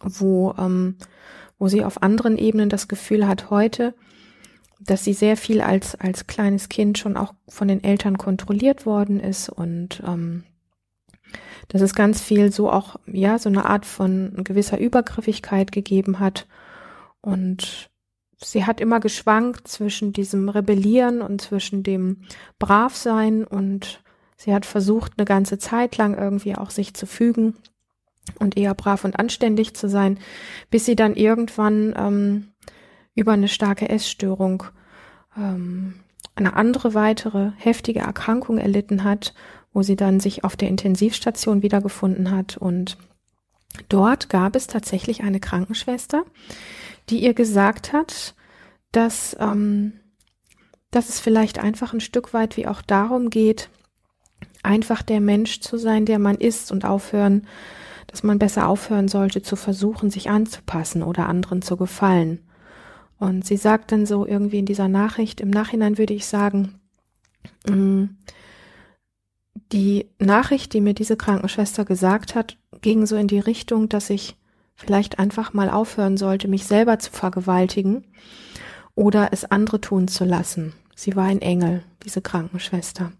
wo, 0.00 0.54
ähm, 0.58 0.96
wo 1.58 1.68
sie 1.68 1.84
auf 1.84 2.02
anderen 2.02 2.36
Ebenen 2.36 2.68
das 2.68 2.88
Gefühl 2.88 3.26
hat 3.26 3.50
heute, 3.50 3.94
dass 4.86 5.04
sie 5.04 5.12
sehr 5.12 5.36
viel 5.36 5.60
als, 5.60 5.94
als 5.94 6.26
kleines 6.26 6.68
Kind 6.68 6.98
schon 6.98 7.16
auch 7.16 7.34
von 7.48 7.68
den 7.68 7.82
Eltern 7.84 8.18
kontrolliert 8.18 8.86
worden 8.86 9.20
ist 9.20 9.48
und 9.48 10.02
ähm, 10.06 10.44
dass 11.68 11.80
es 11.80 11.94
ganz 11.94 12.20
viel 12.20 12.52
so 12.52 12.70
auch, 12.70 12.96
ja, 13.06 13.38
so 13.38 13.48
eine 13.48 13.64
Art 13.64 13.86
von 13.86 14.44
gewisser 14.44 14.78
Übergriffigkeit 14.78 15.72
gegeben 15.72 16.18
hat. 16.18 16.46
Und 17.20 17.90
sie 18.36 18.66
hat 18.66 18.80
immer 18.80 19.00
geschwankt 19.00 19.68
zwischen 19.68 20.12
diesem 20.12 20.48
Rebellieren 20.48 21.22
und 21.22 21.40
zwischen 21.40 21.82
dem 21.82 22.22
Bravsein 22.58 23.44
und 23.44 24.02
sie 24.36 24.52
hat 24.52 24.66
versucht, 24.66 25.12
eine 25.16 25.24
ganze 25.24 25.58
Zeit 25.58 25.96
lang 25.96 26.18
irgendwie 26.18 26.56
auch 26.56 26.70
sich 26.70 26.94
zu 26.94 27.06
fügen 27.06 27.54
und 28.38 28.56
eher 28.56 28.74
brav 28.74 29.04
und 29.04 29.18
anständig 29.18 29.74
zu 29.74 29.88
sein, 29.88 30.18
bis 30.70 30.84
sie 30.84 30.96
dann 30.96 31.14
irgendwann 31.14 31.94
ähm, 31.96 32.51
über 33.14 33.32
eine 33.32 33.48
starke 33.48 33.88
Essstörung 33.88 34.64
ähm, 35.36 35.94
eine 36.34 36.54
andere 36.54 36.94
weitere 36.94 37.52
heftige 37.56 38.00
Erkrankung 38.00 38.58
erlitten 38.58 39.04
hat, 39.04 39.34
wo 39.72 39.82
sie 39.82 39.96
dann 39.96 40.20
sich 40.20 40.44
auf 40.44 40.56
der 40.56 40.68
Intensivstation 40.68 41.62
wiedergefunden 41.62 42.30
hat. 42.30 42.56
Und 42.56 42.96
dort 43.88 44.28
gab 44.28 44.56
es 44.56 44.66
tatsächlich 44.66 45.22
eine 45.22 45.40
Krankenschwester, 45.40 46.24
die 47.08 47.22
ihr 47.22 47.34
gesagt 47.34 47.92
hat, 47.92 48.34
dass, 48.92 49.36
ähm, 49.40 49.92
dass 50.90 51.08
es 51.08 51.20
vielleicht 51.20 51.58
einfach 51.58 51.92
ein 51.92 52.00
Stück 52.00 52.34
weit 52.34 52.56
wie 52.56 52.66
auch 52.66 52.82
darum 52.82 53.30
geht, 53.30 53.70
einfach 54.62 55.02
der 55.02 55.20
Mensch 55.20 55.60
zu 55.60 55.76
sein, 55.76 56.06
der 56.06 56.18
man 56.18 56.36
ist 56.36 56.70
und 56.72 56.84
aufhören, 56.84 57.46
dass 58.06 58.22
man 58.22 58.38
besser 58.38 58.68
aufhören 58.68 59.08
sollte 59.08 59.42
zu 59.42 59.56
versuchen, 59.56 60.10
sich 60.10 60.28
anzupassen 60.28 61.02
oder 61.02 61.28
anderen 61.28 61.62
zu 61.62 61.76
gefallen. 61.76 62.40
Und 63.22 63.46
sie 63.46 63.56
sagt 63.56 63.92
dann 63.92 64.04
so 64.04 64.26
irgendwie 64.26 64.58
in 64.58 64.66
dieser 64.66 64.88
Nachricht, 64.88 65.40
im 65.40 65.50
Nachhinein 65.50 65.96
würde 65.96 66.12
ich 66.12 66.26
sagen, 66.26 66.80
mm, 67.68 68.06
die 69.70 70.06
Nachricht, 70.18 70.72
die 70.72 70.80
mir 70.80 70.92
diese 70.92 71.16
Krankenschwester 71.16 71.84
gesagt 71.84 72.34
hat, 72.34 72.56
ging 72.80 73.06
so 73.06 73.14
in 73.14 73.28
die 73.28 73.38
Richtung, 73.38 73.88
dass 73.88 74.10
ich 74.10 74.36
vielleicht 74.74 75.20
einfach 75.20 75.52
mal 75.52 75.70
aufhören 75.70 76.16
sollte, 76.16 76.48
mich 76.48 76.66
selber 76.66 76.98
zu 76.98 77.12
vergewaltigen 77.12 78.08
oder 78.96 79.28
es 79.30 79.44
andere 79.44 79.80
tun 79.80 80.08
zu 80.08 80.24
lassen. 80.24 80.72
Sie 80.96 81.14
war 81.14 81.26
ein 81.26 81.42
Engel, 81.42 81.84
diese 82.04 82.22
Krankenschwester, 82.22 83.12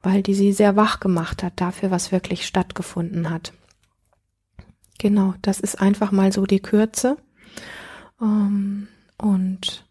weil 0.00 0.22
die 0.22 0.34
sie 0.34 0.54
sehr 0.54 0.74
wach 0.74 1.00
gemacht 1.00 1.42
hat 1.42 1.60
dafür, 1.60 1.90
was 1.90 2.12
wirklich 2.12 2.46
stattgefunden 2.46 3.28
hat. 3.28 3.52
Genau, 4.98 5.34
das 5.42 5.60
ist 5.60 5.78
einfach 5.78 6.12
mal 6.12 6.32
so 6.32 6.46
die 6.46 6.60
Kürze. 6.60 7.18
Ähm, 8.22 8.88
und 9.18 9.86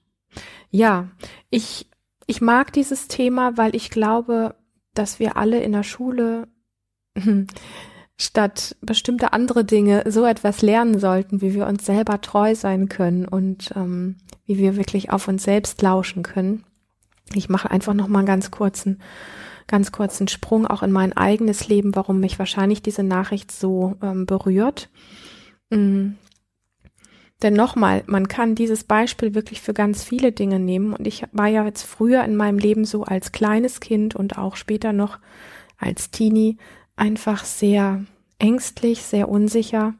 ja, 0.69 1.09
ich, 1.49 1.87
ich 2.25 2.41
mag 2.41 2.73
dieses 2.73 3.07
Thema, 3.07 3.57
weil 3.57 3.75
ich 3.75 3.89
glaube, 3.89 4.55
dass 4.93 5.19
wir 5.19 5.37
alle 5.37 5.61
in 5.61 5.71
der 5.71 5.83
Schule 5.83 6.47
statt 8.17 8.75
bestimmte 8.81 9.33
andere 9.33 9.65
Dinge 9.65 10.03
so 10.07 10.25
etwas 10.25 10.61
lernen 10.61 10.99
sollten, 10.99 11.41
wie 11.41 11.53
wir 11.53 11.67
uns 11.67 11.85
selber 11.85 12.21
treu 12.21 12.55
sein 12.55 12.89
können 12.89 13.27
und 13.27 13.73
ähm, 13.75 14.17
wie 14.45 14.57
wir 14.57 14.75
wirklich 14.77 15.11
auf 15.11 15.27
uns 15.27 15.43
selbst 15.43 15.81
lauschen 15.81 16.23
können. 16.23 16.63
Ich 17.33 17.49
mache 17.49 17.71
einfach 17.71 17.93
noch 17.93 18.07
mal 18.07 18.19
einen 18.19 18.27
ganz 18.27 18.51
kurzen, 18.51 19.01
ganz 19.67 19.91
kurzen 19.91 20.27
Sprung 20.27 20.67
auch 20.67 20.83
in 20.83 20.91
mein 20.91 21.13
eigenes 21.13 21.67
Leben, 21.67 21.95
warum 21.95 22.19
mich 22.19 22.39
wahrscheinlich 22.39 22.81
diese 22.81 23.03
Nachricht 23.03 23.51
so 23.51 23.95
ähm, 24.01 24.25
berührt. 24.25 24.89
Mhm. 25.69 26.17
Denn 27.43 27.53
nochmal, 27.53 28.03
man 28.07 28.29
kann 28.29 28.55
dieses 28.55 28.85
Beispiel 28.85 29.35
wirklich 29.35 29.61
für 29.61 29.73
ganz 29.73 30.03
viele 30.03 30.31
Dinge 30.31 30.59
nehmen. 30.59 30.93
Und 30.93 31.05
ich 31.05 31.25
war 31.33 31.47
ja 31.47 31.65
jetzt 31.65 31.83
früher 31.83 32.23
in 32.23 32.37
meinem 32.37 32.57
Leben 32.57 32.85
so 32.85 33.03
als 33.03 33.33
kleines 33.33 33.81
Kind 33.81 34.15
und 34.15 34.37
auch 34.37 34.55
später 34.55 34.93
noch 34.93 35.19
als 35.77 36.09
Teenie 36.09 36.57
einfach 36.95 37.43
sehr 37.43 38.05
ängstlich, 38.39 39.03
sehr 39.03 39.27
unsicher, 39.27 39.93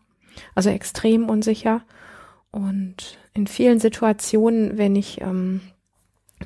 also 0.56 0.70
extrem 0.70 1.30
unsicher. 1.30 1.82
Und 2.52 3.18
in 3.34 3.48
vielen 3.48 3.80
Situationen, 3.80 4.78
wenn 4.78 4.96
ich 4.96 5.20
ähm, 5.20 5.60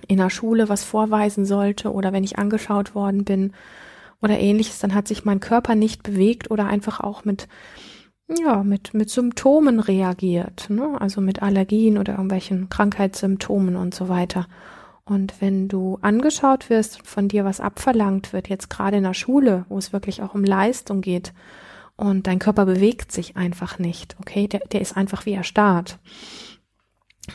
in 0.07 0.17
der 0.17 0.31
Schule 0.31 0.67
was 0.67 0.83
vorweisen 0.83 1.45
sollte 1.45 1.91
oder 1.91 2.11
wenn 2.11 2.23
ich 2.23 2.39
angeschaut 2.39 2.95
worden 2.95 3.23
bin 3.23 3.53
oder 4.19 4.39
ähnliches, 4.39 4.79
dann 4.79 4.95
hat 4.95 5.07
sich 5.07 5.25
mein 5.25 5.41
Körper 5.41 5.75
nicht 5.75 6.01
bewegt 6.01 6.49
oder 6.49 6.65
einfach 6.65 7.01
auch 7.01 7.23
mit 7.23 7.47
ja, 8.27 8.63
mit, 8.63 8.93
mit 8.93 9.09
Symptomen 9.09 9.79
reagiert, 9.79 10.69
ne? 10.69 10.99
also 10.99 11.21
mit 11.21 11.41
Allergien 11.41 11.97
oder 11.97 12.13
irgendwelchen 12.13 12.69
Krankheitssymptomen 12.69 13.75
und 13.75 13.95
so 13.95 14.09
weiter. 14.09 14.47
Und 15.05 15.39
wenn 15.39 15.69
du 15.69 15.97
angeschaut 16.01 16.69
wirst 16.69 17.07
von 17.07 17.29
dir 17.29 17.45
was 17.45 17.61
abverlangt 17.61 18.33
wird, 18.33 18.49
jetzt 18.49 18.69
gerade 18.69 18.97
in 18.97 19.03
der 19.03 19.13
Schule, 19.13 19.65
wo 19.69 19.77
es 19.77 19.93
wirklich 19.93 20.21
auch 20.21 20.33
um 20.33 20.43
Leistung 20.43 21.01
geht, 21.01 21.33
und 21.97 22.27
dein 22.27 22.37
Körper 22.37 22.65
bewegt 22.65 23.11
sich 23.11 23.35
einfach 23.37 23.79
nicht, 23.79 24.15
okay, 24.19 24.47
der, 24.47 24.59
der 24.71 24.81
ist 24.81 24.95
einfach 24.95 25.25
wie 25.25 25.33
erstarrt, 25.33 25.97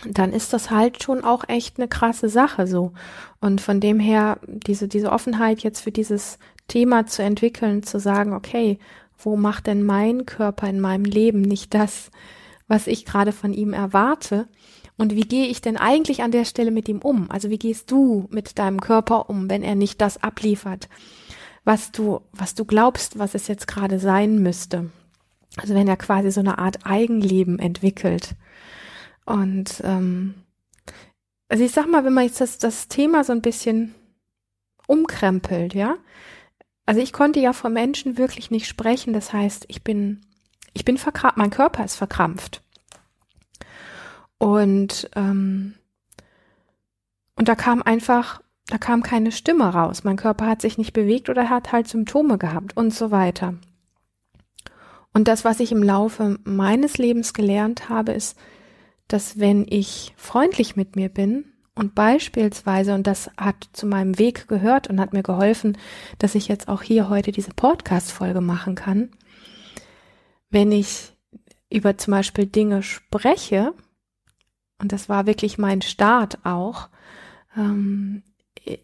dann 0.07 0.33
ist 0.33 0.53
das 0.53 0.71
halt 0.71 1.03
schon 1.03 1.25
auch 1.25 1.49
echt 1.49 1.79
eine 1.79 1.89
krasse 1.89 2.29
Sache 2.29 2.67
so. 2.67 2.93
Und 3.41 3.61
von 3.61 3.81
dem 3.81 3.99
her, 3.99 4.39
diese, 4.47 4.89
diese 4.89 5.11
Offenheit 5.11 5.61
jetzt 5.61 5.81
für 5.81 5.91
dieses 5.91 6.39
Thema 6.69 7.07
zu 7.07 7.23
entwickeln, 7.23 7.83
zu 7.83 7.99
sagen, 7.99 8.33
okay, 8.33 8.79
wo 9.25 9.37
macht 9.37 9.67
denn 9.67 9.83
mein 9.83 10.27
Körper 10.27 10.69
in 10.69 10.81
meinem 10.81 11.05
Leben 11.05 11.43
nicht 11.43 11.75
das, 11.75 12.11
was 12.69 12.87
ich 12.87 13.05
gerade 13.05 13.33
von 13.33 13.53
ihm 13.53 13.73
erwarte? 13.73 14.49
Und 14.97 15.15
wie 15.15 15.23
gehe 15.23 15.47
ich 15.47 15.61
denn 15.61 15.77
eigentlich 15.77 16.23
an 16.23 16.33
der 16.33 16.45
Stelle 16.45 16.71
mit 16.71 16.89
ihm 16.89 16.99
um? 16.99 17.31
Also 17.31 17.51
wie 17.51 17.59
gehst 17.59 17.91
du 17.91 18.29
mit 18.31 18.59
deinem 18.59 18.81
Körper 18.81 19.29
um, 19.31 19.49
wenn 19.51 19.63
er 19.63 19.75
nicht 19.75 20.01
das 20.01 20.23
abliefert, 20.23 20.89
was 21.65 21.93
du, 21.93 22.21
was 22.33 22.55
du 22.55 22.65
glaubst, 22.65 23.19
was 23.19 23.35
es 23.35 23.49
jetzt 23.49 23.67
gerade 23.67 23.99
sein 23.99 24.43
müsste? 24.43 24.91
Also 25.57 25.75
wenn 25.75 25.89
er 25.89 25.97
quasi 25.97 26.31
so 26.31 26.41
eine 26.41 26.59
Art 26.59 26.87
Eigenleben 26.87 27.59
entwickelt. 27.59 28.37
Und 29.25 29.83
ähm, 29.85 30.35
also 31.49 31.65
ich 31.65 31.73
sag 31.73 31.87
mal, 31.87 32.05
wenn 32.05 32.15
man 32.15 32.25
jetzt 32.25 32.41
das, 32.41 32.59
das 32.59 32.89
Thema 32.89 33.25
so 33.25 33.33
ein 33.33 33.43
bisschen 33.43 33.95
umkrempelt, 34.87 35.75
ja, 35.75 35.97
also 36.87 37.01
ich 37.01 37.13
konnte 37.13 37.41
ja 37.41 37.53
vor 37.53 37.71
Menschen 37.71 38.19
wirklich 38.19 38.51
nicht 38.51 38.67
sprechen. 38.67 39.13
Das 39.13 39.33
heißt, 39.33 39.67
ich 39.69 39.83
bin, 39.83 40.21
ich 40.73 40.85
bin 40.85 40.99
verkrampft, 40.99 41.39
mein 41.39 41.51
Körper 41.51 41.85
ist 41.85 41.97
verkrampft. 41.97 42.63
Und, 44.39 45.09
ähm, 45.15 45.75
und 47.37 47.49
da 47.49 47.55
kam 47.55 47.83
einfach, 47.83 48.43
da 48.67 48.79
kam 48.79 49.03
keine 49.03 49.33
Stimme 49.33 49.73
raus. 49.73 50.05
Mein 50.05 50.17
Körper 50.17 50.47
hat 50.47 50.61
sich 50.61 50.79
nicht 50.79 50.93
bewegt 50.93 51.29
oder 51.29 51.49
hat 51.49 51.73
halt 51.73 51.89
Symptome 51.89 52.39
gehabt 52.39 52.77
und 52.77 52.93
so 52.93 53.11
weiter. 53.11 53.55
Und 55.13 55.29
das, 55.29 55.45
was 55.45 55.61
ich 55.61 55.73
im 55.73 55.83
Laufe 55.83 56.39
meines 56.45 56.99
Lebens 56.99 57.35
gelernt 57.35 57.89
habe, 57.89 58.13
ist, 58.13 58.37
dass 59.09 59.39
wenn 59.39 59.67
ich 59.69 60.15
freundlich 60.17 60.75
mit 60.75 60.97
mir 60.97 61.11
bin, 61.11 61.52
und 61.75 61.95
beispielsweise, 61.95 62.95
und 62.95 63.07
das 63.07 63.31
hat 63.37 63.69
zu 63.73 63.87
meinem 63.87 64.19
Weg 64.19 64.47
gehört 64.49 64.89
und 64.89 65.01
hat 65.01 65.13
mir 65.13 65.23
geholfen, 65.23 65.79
dass 66.19 66.35
ich 66.35 66.49
jetzt 66.49 66.69
auch 66.69 66.83
hier 66.83 67.09
heute 67.09 67.33
diese 67.33 67.53
Podcast-Folge 67.55 68.41
machen 68.41 68.75
kann, 68.75 69.11
wenn 70.51 70.71
ich 70.71 71.15
über 71.71 71.97
zum 71.97 72.13
Beispiel 72.13 72.47
Dinge 72.47 72.83
spreche, 72.83 73.73
und 74.79 74.93
das 74.93 75.09
war 75.09 75.27
wirklich 75.27 75.57
mein 75.57 75.81
Start 75.81 76.45
auch, 76.45 76.89
ähm, 77.57 78.23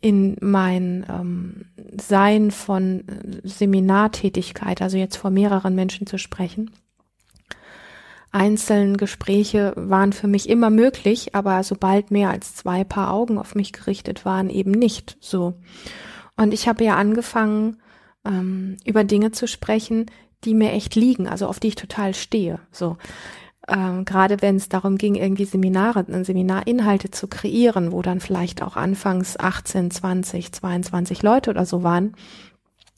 in 0.01 0.37
mein 0.41 1.07
ähm, 1.09 1.67
Sein 2.01 2.51
von 2.51 3.05
Seminartätigkeit, 3.45 4.83
also 4.83 4.97
jetzt 4.97 5.17
vor 5.17 5.31
mehreren 5.31 5.75
Menschen 5.75 6.07
zu 6.07 6.19
sprechen, 6.19 6.71
einzelnen 8.39 8.97
Gespräche 8.97 9.73
waren 9.75 10.13
für 10.13 10.29
mich 10.29 10.49
immer 10.49 10.71
möglich, 10.71 11.35
aber 11.35 11.65
sobald 11.65 12.13
mehr 12.13 12.31
als 12.31 12.55
zwei 12.55 12.85
Paar 12.85 13.13
Augen 13.13 13.37
auf 13.37 13.57
mich 13.57 13.73
gerichtet 13.73 14.25
waren, 14.25 14.49
eben 14.49 14.71
nicht 14.71 15.17
so. 15.21 15.55
Und 16.37 16.55
ich 16.55 16.69
habe 16.69 16.85
ja 16.85 16.95
angefangen, 16.95 17.79
ähm, 18.25 18.77
über 18.85 19.03
Dinge 19.03 19.33
zu 19.33 19.49
sprechen, 19.49 20.07
die 20.45 20.55
mir 20.55 20.71
echt 20.71 20.95
liegen, 20.95 21.27
also 21.27 21.49
auf 21.49 21.59
die 21.59 21.69
ich 21.69 21.75
total 21.75 22.15
stehe. 22.15 22.61
So. 22.71 22.97
Ähm, 23.67 24.05
gerade 24.05 24.41
wenn 24.41 24.55
es 24.55 24.69
darum 24.69 24.99
ging, 24.99 25.17
irgendwie 25.17 25.45
Seminare, 25.45 26.07
Seminarinhalte 26.25 27.11
zu 27.11 27.27
kreieren, 27.27 27.91
wo 27.91 28.03
dann 28.03 28.21
vielleicht 28.21 28.63
auch 28.63 28.77
anfangs 28.77 29.37
18, 29.37 29.91
20, 29.91 30.53
22 30.53 31.23
Leute 31.25 31.51
oder 31.51 31.67
so 31.67 31.83
waren. 31.83 32.15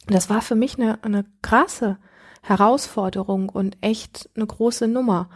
Das 0.07 0.29
war 0.29 0.43
für 0.43 0.55
mich 0.55 0.79
eine, 0.79 1.03
eine 1.03 1.25
krasse 1.41 1.97
Herausforderung 2.43 3.49
und 3.49 3.77
echt 3.81 4.29
eine 4.35 4.47
große 4.47 4.89
Nummer. 4.89 5.29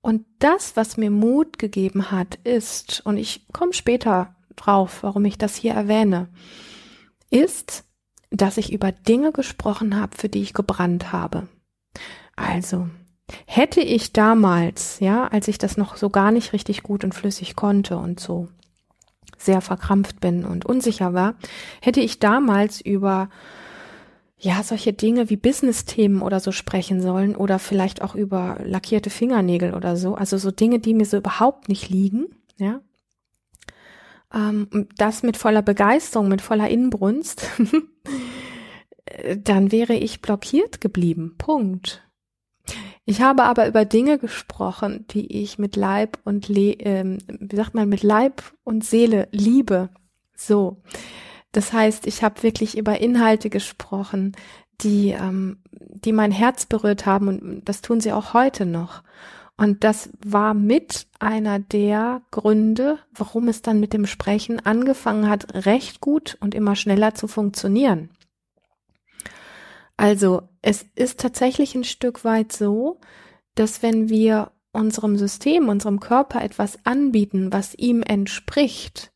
Und 0.00 0.24
das, 0.40 0.76
was 0.76 0.96
mir 0.96 1.10
Mut 1.10 1.58
gegeben 1.58 2.10
hat, 2.10 2.34
ist, 2.44 3.02
und 3.06 3.16
ich 3.16 3.46
komme 3.52 3.72
später 3.72 4.34
drauf, 4.56 5.02
warum 5.02 5.24
ich 5.24 5.38
das 5.38 5.54
hier 5.54 5.74
erwähne, 5.74 6.28
ist, 7.30 7.84
dass 8.30 8.56
ich 8.56 8.72
über 8.72 8.92
Dinge 8.92 9.32
gesprochen 9.32 9.98
habe, 9.98 10.16
für 10.16 10.28
die 10.28 10.42
ich 10.42 10.54
gebrannt 10.54 11.12
habe. 11.12 11.48
Also, 12.34 12.88
hätte 13.46 13.80
ich 13.80 14.12
damals, 14.12 15.00
ja, 15.00 15.28
als 15.28 15.48
ich 15.48 15.58
das 15.58 15.76
noch 15.76 15.96
so 15.96 16.10
gar 16.10 16.32
nicht 16.32 16.52
richtig 16.52 16.82
gut 16.82 17.04
und 17.04 17.14
flüssig 17.14 17.54
konnte 17.56 17.96
und 17.96 18.18
so 18.20 18.48
sehr 19.38 19.60
verkrampft 19.60 20.20
bin 20.20 20.44
und 20.44 20.64
unsicher 20.64 21.14
war, 21.14 21.34
hätte 21.80 22.00
ich 22.00 22.18
damals 22.18 22.80
über 22.80 23.28
ja, 24.42 24.60
solche 24.64 24.92
Dinge 24.92 25.30
wie 25.30 25.36
Business-Themen 25.36 26.20
oder 26.20 26.40
so 26.40 26.50
sprechen 26.50 27.00
sollen 27.00 27.36
oder 27.36 27.60
vielleicht 27.60 28.02
auch 28.02 28.16
über 28.16 28.58
lackierte 28.64 29.08
Fingernägel 29.08 29.72
oder 29.72 29.96
so. 29.96 30.16
Also 30.16 30.36
so 30.36 30.50
Dinge, 30.50 30.80
die 30.80 30.94
mir 30.94 31.06
so 31.06 31.16
überhaupt 31.16 31.68
nicht 31.68 31.88
liegen, 31.88 32.26
ja. 32.58 32.80
Ähm, 34.34 34.88
das 34.96 35.22
mit 35.22 35.36
voller 35.36 35.62
Begeisterung, 35.62 36.26
mit 36.26 36.40
voller 36.40 36.68
Inbrunst, 36.68 37.48
dann 39.44 39.70
wäre 39.70 39.94
ich 39.94 40.22
blockiert 40.22 40.80
geblieben. 40.80 41.36
Punkt. 41.38 42.02
Ich 43.04 43.20
habe 43.20 43.44
aber 43.44 43.68
über 43.68 43.84
Dinge 43.84 44.18
gesprochen, 44.18 45.06
die 45.10 45.40
ich 45.40 45.56
mit 45.58 45.76
Leib 45.76 46.18
und 46.24 46.48
Le 46.48 46.72
ähm, 46.80 47.18
wie 47.28 47.56
sagt 47.56 47.74
man 47.74 47.88
mit 47.88 48.02
Leib 48.02 48.42
und 48.64 48.84
Seele 48.84 49.28
liebe. 49.30 49.90
So, 50.34 50.82
das 51.52 51.72
heißt, 51.72 52.06
ich 52.06 52.22
habe 52.22 52.42
wirklich 52.42 52.76
über 52.76 53.00
Inhalte 53.00 53.50
gesprochen, 53.50 54.32
die 54.80 55.10
ähm, 55.10 55.58
die 56.04 56.12
mein 56.12 56.32
Herz 56.32 56.66
berührt 56.66 57.06
haben 57.06 57.28
und 57.28 57.68
das 57.68 57.80
tun 57.80 58.00
sie 58.00 58.12
auch 58.12 58.34
heute 58.34 58.66
noch. 58.66 59.02
Und 59.56 59.84
das 59.84 60.10
war 60.24 60.54
mit 60.54 61.06
einer 61.20 61.58
der 61.58 62.22
Gründe, 62.30 62.98
warum 63.12 63.48
es 63.48 63.62
dann 63.62 63.80
mit 63.80 63.92
dem 63.92 64.06
Sprechen 64.06 64.64
angefangen 64.64 65.28
hat, 65.28 65.66
recht 65.66 66.00
gut 66.00 66.36
und 66.40 66.54
immer 66.54 66.74
schneller 66.74 67.14
zu 67.14 67.28
funktionieren. 67.28 68.10
Also 69.96 70.48
es 70.62 70.86
ist 70.96 71.20
tatsächlich 71.20 71.74
ein 71.74 71.84
Stück 71.84 72.24
weit 72.24 72.50
so, 72.50 72.98
dass 73.54 73.82
wenn 73.82 74.08
wir 74.08 74.50
unserem 74.72 75.16
System, 75.16 75.68
unserem 75.68 76.00
Körper 76.00 76.42
etwas 76.42 76.78
anbieten, 76.84 77.52
was 77.52 77.74
ihm 77.74 78.02
entspricht, 78.02 79.12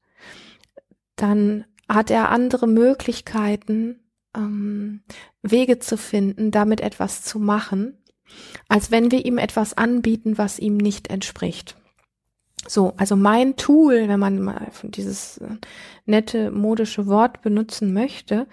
dann 1.16 1.64
hat 1.88 2.10
er 2.10 2.30
andere 2.30 2.66
Möglichkeiten, 2.66 4.00
ähm, 4.34 5.02
Wege 5.42 5.78
zu 5.78 5.96
finden, 5.96 6.50
damit 6.50 6.80
etwas 6.80 7.22
zu 7.22 7.38
machen, 7.38 7.98
als 8.68 8.90
wenn 8.90 9.10
wir 9.10 9.24
ihm 9.24 9.38
etwas 9.38 9.76
anbieten, 9.76 10.38
was 10.38 10.58
ihm 10.58 10.76
nicht 10.76 11.08
entspricht. 11.08 11.76
So, 12.68 12.94
also 12.96 13.14
mein 13.14 13.56
Tool, 13.56 14.08
wenn 14.08 14.18
man 14.18 14.40
mal 14.40 14.68
dieses 14.82 15.38
äh, 15.38 15.56
nette 16.04 16.50
modische 16.50 17.06
Wort 17.06 17.42
benutzen 17.42 17.92
möchte, 17.92 18.46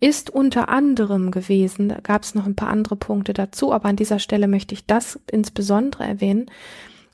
ist 0.00 0.30
unter 0.30 0.70
anderem 0.70 1.30
gewesen, 1.30 1.90
da 1.90 1.98
gab 2.00 2.22
es 2.22 2.34
noch 2.34 2.46
ein 2.46 2.56
paar 2.56 2.70
andere 2.70 2.96
Punkte 2.96 3.34
dazu, 3.34 3.72
aber 3.72 3.90
an 3.90 3.96
dieser 3.96 4.18
Stelle 4.18 4.48
möchte 4.48 4.74
ich 4.74 4.86
das 4.86 5.20
insbesondere 5.30 6.04
erwähnen, 6.04 6.46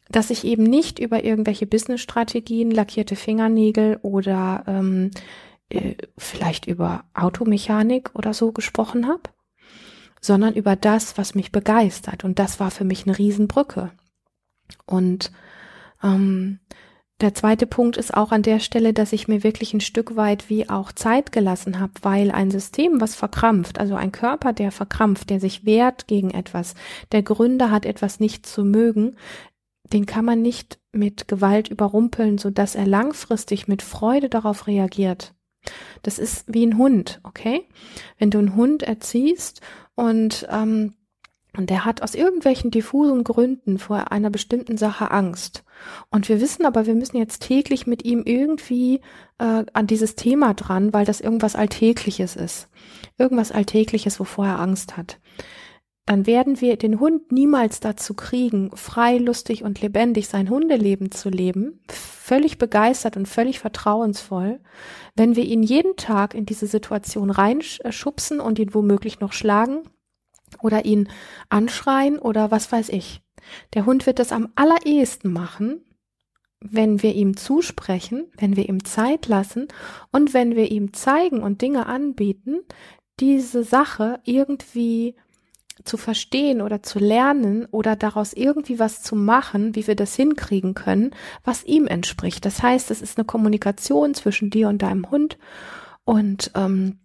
dass 0.09 0.31
ich 0.31 0.45
eben 0.45 0.63
nicht 0.63 1.01
über 1.01 1.25
irgendwelche 1.25 1.67
Business-Strategien, 1.67 2.71
lackierte 2.71 3.17
Fingernägel 3.17 3.99
oder 4.03 4.63
ähm, 4.69 5.11
äh, 5.69 5.97
vielleicht 6.17 6.67
über 6.67 7.05
Automechanik 7.15 8.11
oder 8.15 8.35
so 8.35 8.53
gesprochen 8.53 9.07
habe, 9.07 9.23
sondern 10.21 10.55
über 10.55 10.77
das, 10.77 11.19
was 11.19 11.35
mich 11.35 11.53
begeistert. 11.53 12.25
Und 12.25 12.39
das 12.39 12.61
war 12.61 12.71
für 12.71 12.85
mich 12.85 13.07
eine 13.07 13.19
Riesenbrücke. 13.19 13.91
Und 14.87 15.33
ähm, 16.03 16.61
der 17.21 17.33
zweite 17.33 17.67
Punkt 17.67 17.97
ist 17.97 18.15
auch 18.15 18.31
an 18.31 18.43
der 18.43 18.61
Stelle, 18.61 18.93
dass 18.93 19.15
ich 19.15 19.27
mir 19.27 19.43
wirklich 19.43 19.73
ein 19.73 19.81
Stück 19.81 20.17
weit 20.17 20.51
wie 20.51 20.69
auch 20.69 20.93
Zeit 20.93 21.33
gelassen 21.33 21.81
habe, 21.81 21.93
weil 22.03 22.31
ein 22.31 22.51
System, 22.51 23.01
was 23.01 23.15
verkrampft, 23.15 23.81
also 23.81 23.95
ein 23.95 24.13
Körper, 24.13 24.53
der 24.53 24.71
verkrampft, 24.71 25.31
der 25.31 25.41
sich 25.41 25.65
wehrt 25.65 26.09
gegen 26.09 26.31
etwas, 26.31 26.75
der 27.13 27.23
Gründe 27.23 27.71
hat, 27.71 27.87
etwas 27.87 28.21
nicht 28.21 28.45
zu 28.45 28.65
mögen, 28.65 29.17
den 29.93 30.05
kann 30.05 30.27
man 30.27 30.43
nicht 30.43 30.79
mit 30.93 31.27
Gewalt 31.27 31.69
überrumpeln, 31.69 32.37
so 32.37 32.51
dass 32.51 32.75
er 32.75 32.87
langfristig 32.87 33.67
mit 33.67 33.81
Freude 33.83 34.29
darauf 34.29 34.67
reagiert. 34.67 35.36
Das 36.03 36.19
ist 36.19 36.45
wie 36.47 36.67
ein 36.67 36.79
Hund, 36.79 37.21
okay? 37.23 37.65
Wenn 38.19 38.31
du 38.31 38.39
einen 38.39 38.57
Hund 38.57 38.83
erziehst 38.83 39.61
und 39.95 40.47
ähm, 40.51 40.95
und 41.57 41.71
der 41.71 41.85
hat 41.85 42.03
aus 42.03 42.15
irgendwelchen 42.15 42.71
diffusen 42.71 43.25
Gründen 43.25 43.79
vor 43.79 44.13
einer 44.13 44.31
bestimmten 44.31 44.77
Sache 44.77 45.11
Angst. 45.11 45.65
Und 46.11 46.29
wir 46.29 46.41
wissen 46.41 46.67
aber, 46.67 46.87
wir 46.87 46.95
müssen 46.95 47.17
jetzt 47.17 47.43
täglich 47.43 47.87
mit 47.87 48.05
ihm 48.05 48.23
irgendwie 48.25 49.01
äh, 49.39 49.65
an 49.73 49.87
dieses 49.87 50.17
Thema 50.17 50.55
dran, 50.55 50.93
weil 50.93 51.07
das 51.07 51.21
irgendwas 51.21 51.57
Alltägliches 51.57 52.37
ist. 52.37 52.69
Irgendwas 53.17 53.53
Alltägliches, 53.53 54.21
wovor 54.21 54.47
er 54.47 54.61
Angst 54.61 54.97
hat. 54.97 55.19
Dann 56.07 56.25
werden 56.25 56.61
wir 56.61 56.77
den 56.77 57.01
Hund 57.01 57.33
niemals 57.33 57.81
dazu 57.81 58.15
kriegen, 58.15 58.71
frei, 58.77 59.19
lustig 59.19 59.65
und 59.65 59.81
lebendig 59.81 60.29
sein 60.29 60.49
Hundeleben 60.49 61.11
zu 61.11 61.29
leben, 61.29 61.81
völlig 61.89 62.59
begeistert 62.59 63.17
und 63.17 63.27
völlig 63.27 63.59
vertrauensvoll, 63.59 64.61
wenn 65.17 65.35
wir 65.35 65.45
ihn 65.45 65.65
jeden 65.65 65.97
Tag 65.97 66.35
in 66.35 66.47
diese 66.47 66.69
Situation 66.69 67.31
reinschubsen 67.31 68.39
und 68.39 68.61
ihn 68.61 68.73
womöglich 68.73 69.19
noch 69.19 69.33
schlagen 69.33 69.83
oder 70.63 70.85
ihn 70.85 71.09
anschreien 71.49 72.21
oder 72.21 72.53
was 72.53 72.71
weiß 72.71 72.91
ich. 72.91 73.21
Der 73.75 73.85
Hund 73.85 74.07
wird 74.07 74.21
das 74.21 74.31
am 74.31 74.49
allerersten 74.55 75.33
machen, 75.33 75.85
wenn 76.61 77.03
wir 77.03 77.15
ihm 77.15 77.37
zusprechen, 77.37 78.27
wenn 78.39 78.57
wir 78.57 78.69
ihm 78.69 78.85
Zeit 78.85 79.27
lassen 79.27 79.67
und 80.13 80.35
wenn 80.35 80.55
wir 80.55 80.71
ihm 80.71 80.93
zeigen 80.93 81.43
und 81.43 81.63
Dinge 81.63 81.87
anbieten, 81.87 82.61
diese 83.19 83.65
Sache 83.65 84.21
irgendwie 84.25 85.17
zu 85.85 85.97
verstehen 85.97 86.61
oder 86.63 86.83
zu 86.83 86.99
lernen 86.99 87.67
oder 87.71 87.97
daraus 87.97 88.33
irgendwie 88.33 88.79
was 88.79 89.03
zu 89.03 89.15
machen, 89.15 89.75
wie 89.75 89.87
wir 89.87 89.97
das 89.97 90.15
hinkriegen 90.17 90.75
können, 90.75 91.11
was 91.45 91.65
ihm 91.65 91.87
entspricht. 91.87 92.45
Das 92.45 92.63
heißt, 92.63 92.91
es 92.91 93.03
ist 93.03 93.19
eine 93.19 93.25
Kommunikation 93.25 94.15
zwischen 94.15 94.51
dir 94.51 94.69
und 94.69 94.83
deinem 94.83 95.11
Hund 95.11 95.39
und 96.05 96.51
ähm, 96.55 97.01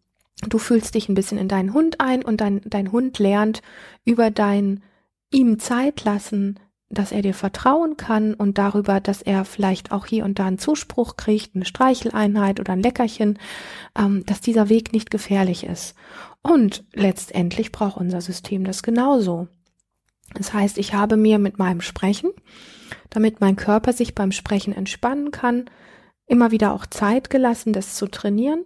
du 0.48 0.58
fühlst 0.58 0.96
dich 0.96 1.10
ein 1.10 1.16
bisschen 1.16 1.38
in 1.38 1.48
deinen 1.48 1.74
Hund 1.74 2.00
ein 2.00 2.24
und 2.24 2.42
dein, 2.42 2.62
dein 2.66 2.92
Hund 2.92 3.20
lernt 3.20 3.62
über 4.06 4.32
dein 4.32 4.84
ihm 5.32 5.60
Zeit 5.60 6.04
lassen, 6.04 6.60
dass 6.92 7.12
er 7.12 7.22
dir 7.22 7.34
vertrauen 7.34 7.98
kann 7.98 8.34
und 8.34 8.58
darüber, 8.58 9.00
dass 9.00 9.22
er 9.22 9.46
vielleicht 9.46 9.92
auch 9.92 10.06
hier 10.06 10.26
und 10.26 10.40
da 10.40 10.46
einen 10.46 10.60
Zuspruch 10.60 11.18
kriegt, 11.18 11.56
eine 11.56 11.66
Streicheleinheit 11.66 12.60
oder 12.60 12.74
ein 12.74 12.84
Leckerchen, 12.84 13.40
ähm, 13.98 14.26
dass 14.26 14.42
dieser 14.42 14.70
Weg 14.70 14.94
nicht 14.94 15.10
gefährlich 15.10 15.64
ist. 15.64 15.96
Und 16.42 16.84
letztendlich 16.94 17.72
braucht 17.72 17.98
unser 17.98 18.22
System 18.22 18.64
das 18.64 18.84
genauso. 18.84 19.48
Das 20.34 20.54
heißt, 20.54 20.78
ich 20.78 20.94
habe 20.94 21.18
mir 21.18 21.40
mit 21.40 21.60
meinem 21.60 21.82
Sprechen, 21.82 22.32
damit 23.10 23.42
mein 23.42 23.56
Körper 23.56 23.94
sich 23.94 24.16
beim 24.16 24.32
Sprechen 24.32 24.74
entspannen 24.74 25.32
kann, 25.32 25.66
immer 26.26 26.52
wieder 26.52 26.74
auch 26.74 26.86
Zeit 26.86 27.30
gelassen, 27.30 27.74
das 27.74 27.96
zu 27.96 28.08
trainieren 28.08 28.66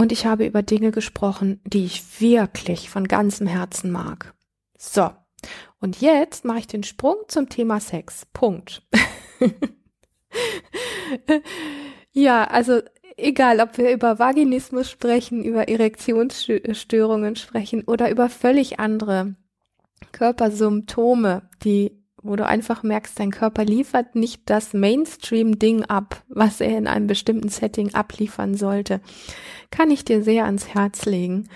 und 0.00 0.12
ich 0.12 0.24
habe 0.24 0.46
über 0.46 0.62
Dinge 0.62 0.92
gesprochen, 0.92 1.60
die 1.64 1.84
ich 1.84 2.22
wirklich 2.22 2.88
von 2.88 3.06
ganzem 3.06 3.46
Herzen 3.46 3.90
mag. 3.90 4.32
So. 4.78 5.10
Und 5.80 6.00
jetzt 6.00 6.44
mache 6.44 6.58
ich 6.58 6.66
den 6.66 6.82
Sprung 6.82 7.16
zum 7.28 7.48
Thema 7.48 7.80
Sex. 7.80 8.26
Punkt. 8.32 8.82
ja, 12.12 12.44
also 12.44 12.80
egal, 13.16 13.60
ob 13.60 13.78
wir 13.78 13.90
über 13.92 14.18
Vaginismus 14.18 14.90
sprechen, 14.90 15.42
über 15.42 15.68
Erektionsstörungen 15.68 17.36
sprechen 17.36 17.84
oder 17.84 18.10
über 18.10 18.28
völlig 18.28 18.78
andere 18.78 19.34
Körpersymptome, 20.12 21.48
die 21.64 22.00
wo 22.22 22.36
du 22.36 22.44
einfach 22.44 22.82
merkst, 22.82 23.18
dein 23.18 23.30
Körper 23.30 23.64
liefert 23.64 24.14
nicht 24.14 24.42
das 24.46 24.74
Mainstream-Ding 24.74 25.84
ab, 25.84 26.22
was 26.28 26.60
er 26.60 26.76
in 26.76 26.86
einem 26.86 27.06
bestimmten 27.06 27.48
Setting 27.48 27.94
abliefern 27.94 28.54
sollte, 28.54 29.00
kann 29.70 29.90
ich 29.90 30.04
dir 30.04 30.22
sehr 30.22 30.44
ans 30.44 30.68
Herz 30.68 31.06
legen, 31.06 31.48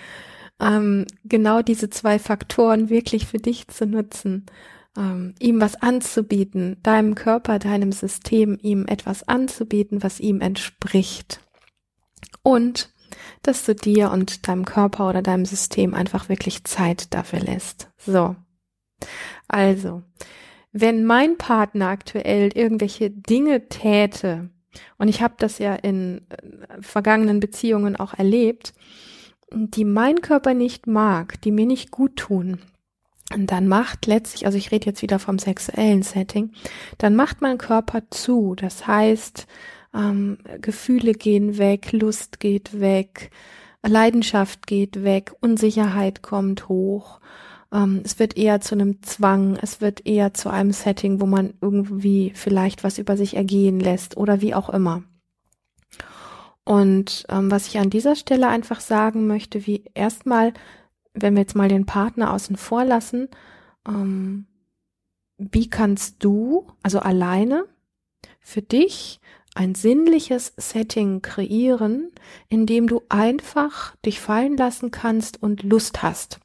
ähm, 0.59 1.05
genau 1.23 1.61
diese 1.61 1.89
zwei 1.89 2.19
Faktoren 2.19 2.89
wirklich 2.89 3.25
für 3.25 3.37
dich 3.37 3.67
zu 3.67 3.85
nutzen, 3.85 4.45
ähm, 4.97 5.35
ihm 5.39 5.59
was 5.59 5.81
anzubieten, 5.81 6.77
deinem 6.83 7.15
Körper, 7.15 7.59
deinem 7.59 7.91
System, 7.91 8.57
ihm 8.61 8.85
etwas 8.87 9.27
anzubieten, 9.27 10.03
was 10.03 10.19
ihm 10.19 10.41
entspricht. 10.41 11.41
Und 12.43 12.93
dass 13.43 13.65
du 13.65 13.75
dir 13.75 14.11
und 14.11 14.47
deinem 14.47 14.65
Körper 14.65 15.09
oder 15.09 15.21
deinem 15.21 15.45
System 15.45 15.93
einfach 15.93 16.29
wirklich 16.29 16.63
Zeit 16.63 17.13
dafür 17.13 17.39
lässt. 17.39 17.89
So. 17.97 18.35
Also, 19.47 20.03
wenn 20.71 21.05
mein 21.05 21.37
Partner 21.37 21.89
aktuell 21.89 22.51
irgendwelche 22.53 23.09
Dinge 23.09 23.67
täte, 23.67 24.49
und 24.97 25.07
ich 25.07 25.21
habe 25.21 25.35
das 25.37 25.59
ja 25.59 25.75
in 25.75 26.21
äh, 26.29 26.81
vergangenen 26.81 27.39
Beziehungen 27.39 27.95
auch 27.95 28.13
erlebt, 28.13 28.73
die 29.51 29.85
mein 29.85 30.21
Körper 30.21 30.53
nicht 30.53 30.87
mag, 30.87 31.41
die 31.41 31.51
mir 31.51 31.65
nicht 31.65 31.91
gut 31.91 32.15
tun, 32.15 32.59
dann 33.37 33.67
macht 33.67 34.05
letztlich, 34.05 34.45
also 34.45 34.57
ich 34.57 34.71
rede 34.71 34.85
jetzt 34.85 35.01
wieder 35.01 35.19
vom 35.19 35.39
sexuellen 35.39 36.03
Setting, 36.03 36.51
dann 36.97 37.15
macht 37.15 37.41
mein 37.41 37.57
Körper 37.57 38.03
zu. 38.11 38.55
Das 38.55 38.87
heißt, 38.87 39.47
ähm, 39.93 40.37
Gefühle 40.61 41.13
gehen 41.13 41.57
weg, 41.57 41.91
Lust 41.91 42.39
geht 42.39 42.79
weg, 42.79 43.31
Leidenschaft 43.81 44.67
geht 44.67 45.03
weg, 45.03 45.33
Unsicherheit 45.41 46.21
kommt 46.21 46.69
hoch 46.69 47.19
ähm, 47.75 48.01
es 48.03 48.19
wird 48.19 48.37
eher 48.37 48.61
zu 48.61 48.75
einem 48.75 49.01
Zwang, 49.01 49.57
es 49.61 49.81
wird 49.81 50.05
eher 50.05 50.33
zu 50.33 50.49
einem 50.49 50.71
Setting, 50.71 51.19
wo 51.19 51.25
man 51.25 51.53
irgendwie 51.61 52.31
vielleicht 52.33 52.83
was 52.83 52.97
über 52.97 53.17
sich 53.17 53.35
ergehen 53.35 53.79
lässt 53.79 54.17
oder 54.17 54.41
wie 54.41 54.53
auch 54.53 54.69
immer. 54.69 55.03
Und 56.65 57.25
ähm, 57.29 57.51
was 57.51 57.67
ich 57.67 57.77
an 57.77 57.89
dieser 57.89 58.15
Stelle 58.15 58.47
einfach 58.47 58.81
sagen 58.81 59.27
möchte, 59.27 59.65
wie 59.67 59.85
erstmal, 59.93 60.53
wenn 61.13 61.35
wir 61.35 61.41
jetzt 61.41 61.55
mal 61.55 61.69
den 61.69 61.85
Partner 61.85 62.33
außen 62.33 62.57
vor 62.57 62.83
lassen, 62.83 63.29
ähm, 63.87 64.47
wie 65.37 65.69
kannst 65.69 66.23
du, 66.23 66.67
also 66.81 66.99
alleine, 66.99 67.65
für 68.39 68.61
dich 68.61 69.19
ein 69.53 69.75
sinnliches 69.75 70.53
Setting 70.57 71.21
kreieren, 71.21 72.11
in 72.49 72.65
dem 72.65 72.87
du 72.87 73.03
einfach 73.09 73.95
dich 73.97 74.19
fallen 74.19 74.57
lassen 74.57 74.91
kannst 74.91 75.41
und 75.41 75.63
Lust 75.63 76.03
hast. 76.03 76.39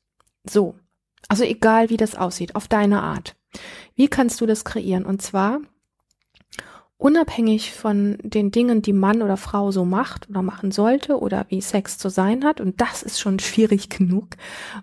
So, 0.44 0.76
Also 1.28 1.44
egal, 1.44 1.90
wie 1.90 1.96
das 1.96 2.14
aussieht, 2.16 2.56
auf 2.56 2.68
deine 2.68 3.02
Art. 3.02 3.36
Wie 3.94 4.08
kannst 4.08 4.40
du 4.40 4.46
das 4.46 4.64
kreieren? 4.64 5.04
Und 5.04 5.22
zwar 5.22 5.60
unabhängig 7.00 7.72
von 7.72 8.18
den 8.22 8.50
Dingen, 8.50 8.82
die 8.82 8.92
Mann 8.92 9.22
oder 9.22 9.36
Frau 9.36 9.70
so 9.70 9.84
macht 9.84 10.28
oder 10.28 10.42
machen 10.42 10.70
sollte 10.70 11.18
oder 11.18 11.46
wie 11.48 11.60
Sex 11.60 11.98
zu 11.98 12.10
sein 12.10 12.44
hat. 12.44 12.60
Und 12.60 12.80
das 12.80 13.02
ist 13.02 13.18
schon 13.18 13.38
schwierig 13.40 13.88
genug, 13.88 14.28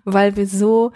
weil 0.04 0.36
wir 0.36 0.46
so 0.46 0.92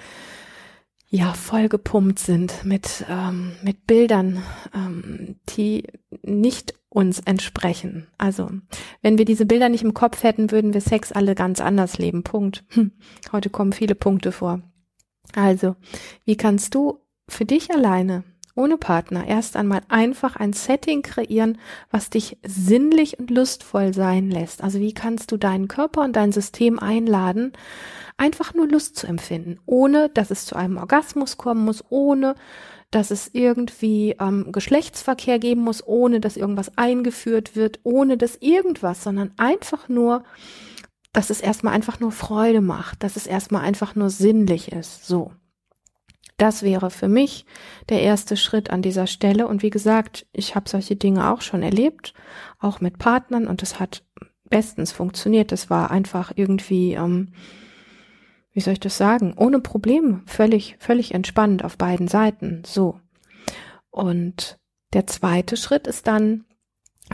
ja 1.08 1.34
voll 1.34 1.68
gepumpt 1.68 2.18
sind 2.18 2.64
mit 2.64 3.04
ähm, 3.08 3.52
mit 3.62 3.86
Bildern, 3.86 4.42
ähm, 4.74 5.36
die 5.50 5.84
nicht 6.22 6.74
uns 6.88 7.20
entsprechen. 7.20 8.08
Also 8.18 8.50
wenn 9.00 9.16
wir 9.16 9.24
diese 9.24 9.46
Bilder 9.46 9.68
nicht 9.68 9.84
im 9.84 9.94
Kopf 9.94 10.22
hätten, 10.22 10.50
würden 10.50 10.74
wir 10.74 10.80
Sex 10.80 11.12
alle 11.12 11.34
ganz 11.34 11.60
anders 11.60 11.98
leben. 11.98 12.22
Punkt. 12.22 12.64
Hm. 12.70 12.92
Heute 13.30 13.48
kommen 13.48 13.72
viele 13.72 13.94
Punkte 13.94 14.32
vor. 14.32 14.60
Also 15.34 15.76
wie 16.24 16.36
kannst 16.36 16.74
du 16.74 16.98
für 17.28 17.44
dich 17.44 17.70
alleine 17.70 18.24
ohne 18.54 18.76
Partner 18.76 19.26
erst 19.26 19.56
einmal 19.56 19.80
einfach 19.88 20.36
ein 20.36 20.52
Setting 20.52 21.02
kreieren, 21.02 21.58
was 21.90 22.10
dich 22.10 22.38
sinnlich 22.46 23.18
und 23.18 23.30
lustvoll 23.30 23.94
sein 23.94 24.30
lässt. 24.30 24.62
Also 24.62 24.78
wie 24.78 24.92
kannst 24.92 25.32
du 25.32 25.36
deinen 25.36 25.68
Körper 25.68 26.02
und 26.02 26.16
dein 26.16 26.32
System 26.32 26.78
einladen, 26.78 27.52
einfach 28.16 28.54
nur 28.54 28.68
Lust 28.68 28.96
zu 28.96 29.06
empfinden, 29.06 29.58
ohne 29.66 30.08
dass 30.10 30.30
es 30.30 30.46
zu 30.46 30.56
einem 30.56 30.76
Orgasmus 30.76 31.36
kommen 31.38 31.64
muss, 31.64 31.84
ohne 31.88 32.34
dass 32.90 33.10
es 33.10 33.30
irgendwie 33.32 34.16
ähm, 34.20 34.52
Geschlechtsverkehr 34.52 35.38
geben 35.38 35.62
muss, 35.62 35.86
ohne 35.86 36.20
dass 36.20 36.36
irgendwas 36.36 36.76
eingeführt 36.76 37.56
wird, 37.56 37.80
ohne 37.84 38.18
dass 38.18 38.36
irgendwas, 38.36 39.02
sondern 39.02 39.32
einfach 39.38 39.88
nur, 39.88 40.24
dass 41.14 41.30
es 41.30 41.40
erstmal 41.40 41.72
einfach 41.74 42.00
nur 42.00 42.12
Freude 42.12 42.60
macht, 42.60 43.02
dass 43.02 43.16
es 43.16 43.26
erstmal 43.26 43.62
einfach 43.62 43.94
nur 43.94 44.10
sinnlich 44.10 44.72
ist. 44.72 45.06
So. 45.06 45.32
Das 46.42 46.64
wäre 46.64 46.90
für 46.90 47.06
mich 47.06 47.46
der 47.88 48.02
erste 48.02 48.36
Schritt 48.36 48.70
an 48.70 48.82
dieser 48.82 49.06
Stelle. 49.06 49.46
Und 49.46 49.62
wie 49.62 49.70
gesagt, 49.70 50.26
ich 50.32 50.56
habe 50.56 50.68
solche 50.68 50.96
Dinge 50.96 51.30
auch 51.30 51.40
schon 51.40 51.62
erlebt, 51.62 52.14
auch 52.58 52.80
mit 52.80 52.98
Partnern, 52.98 53.46
und 53.46 53.62
es 53.62 53.78
hat 53.78 54.02
bestens 54.50 54.90
funktioniert. 54.90 55.52
Es 55.52 55.70
war 55.70 55.92
einfach 55.92 56.32
irgendwie, 56.34 56.94
ähm, 56.94 57.28
wie 58.50 58.58
soll 58.58 58.72
ich 58.72 58.80
das 58.80 58.98
sagen, 58.98 59.34
ohne 59.36 59.60
Probleme, 59.60 60.22
völlig, 60.26 60.74
völlig 60.80 61.14
entspannt 61.14 61.64
auf 61.64 61.78
beiden 61.78 62.08
Seiten. 62.08 62.64
So. 62.66 62.98
Und 63.92 64.58
der 64.94 65.06
zweite 65.06 65.56
Schritt 65.56 65.86
ist 65.86 66.08
dann, 66.08 66.44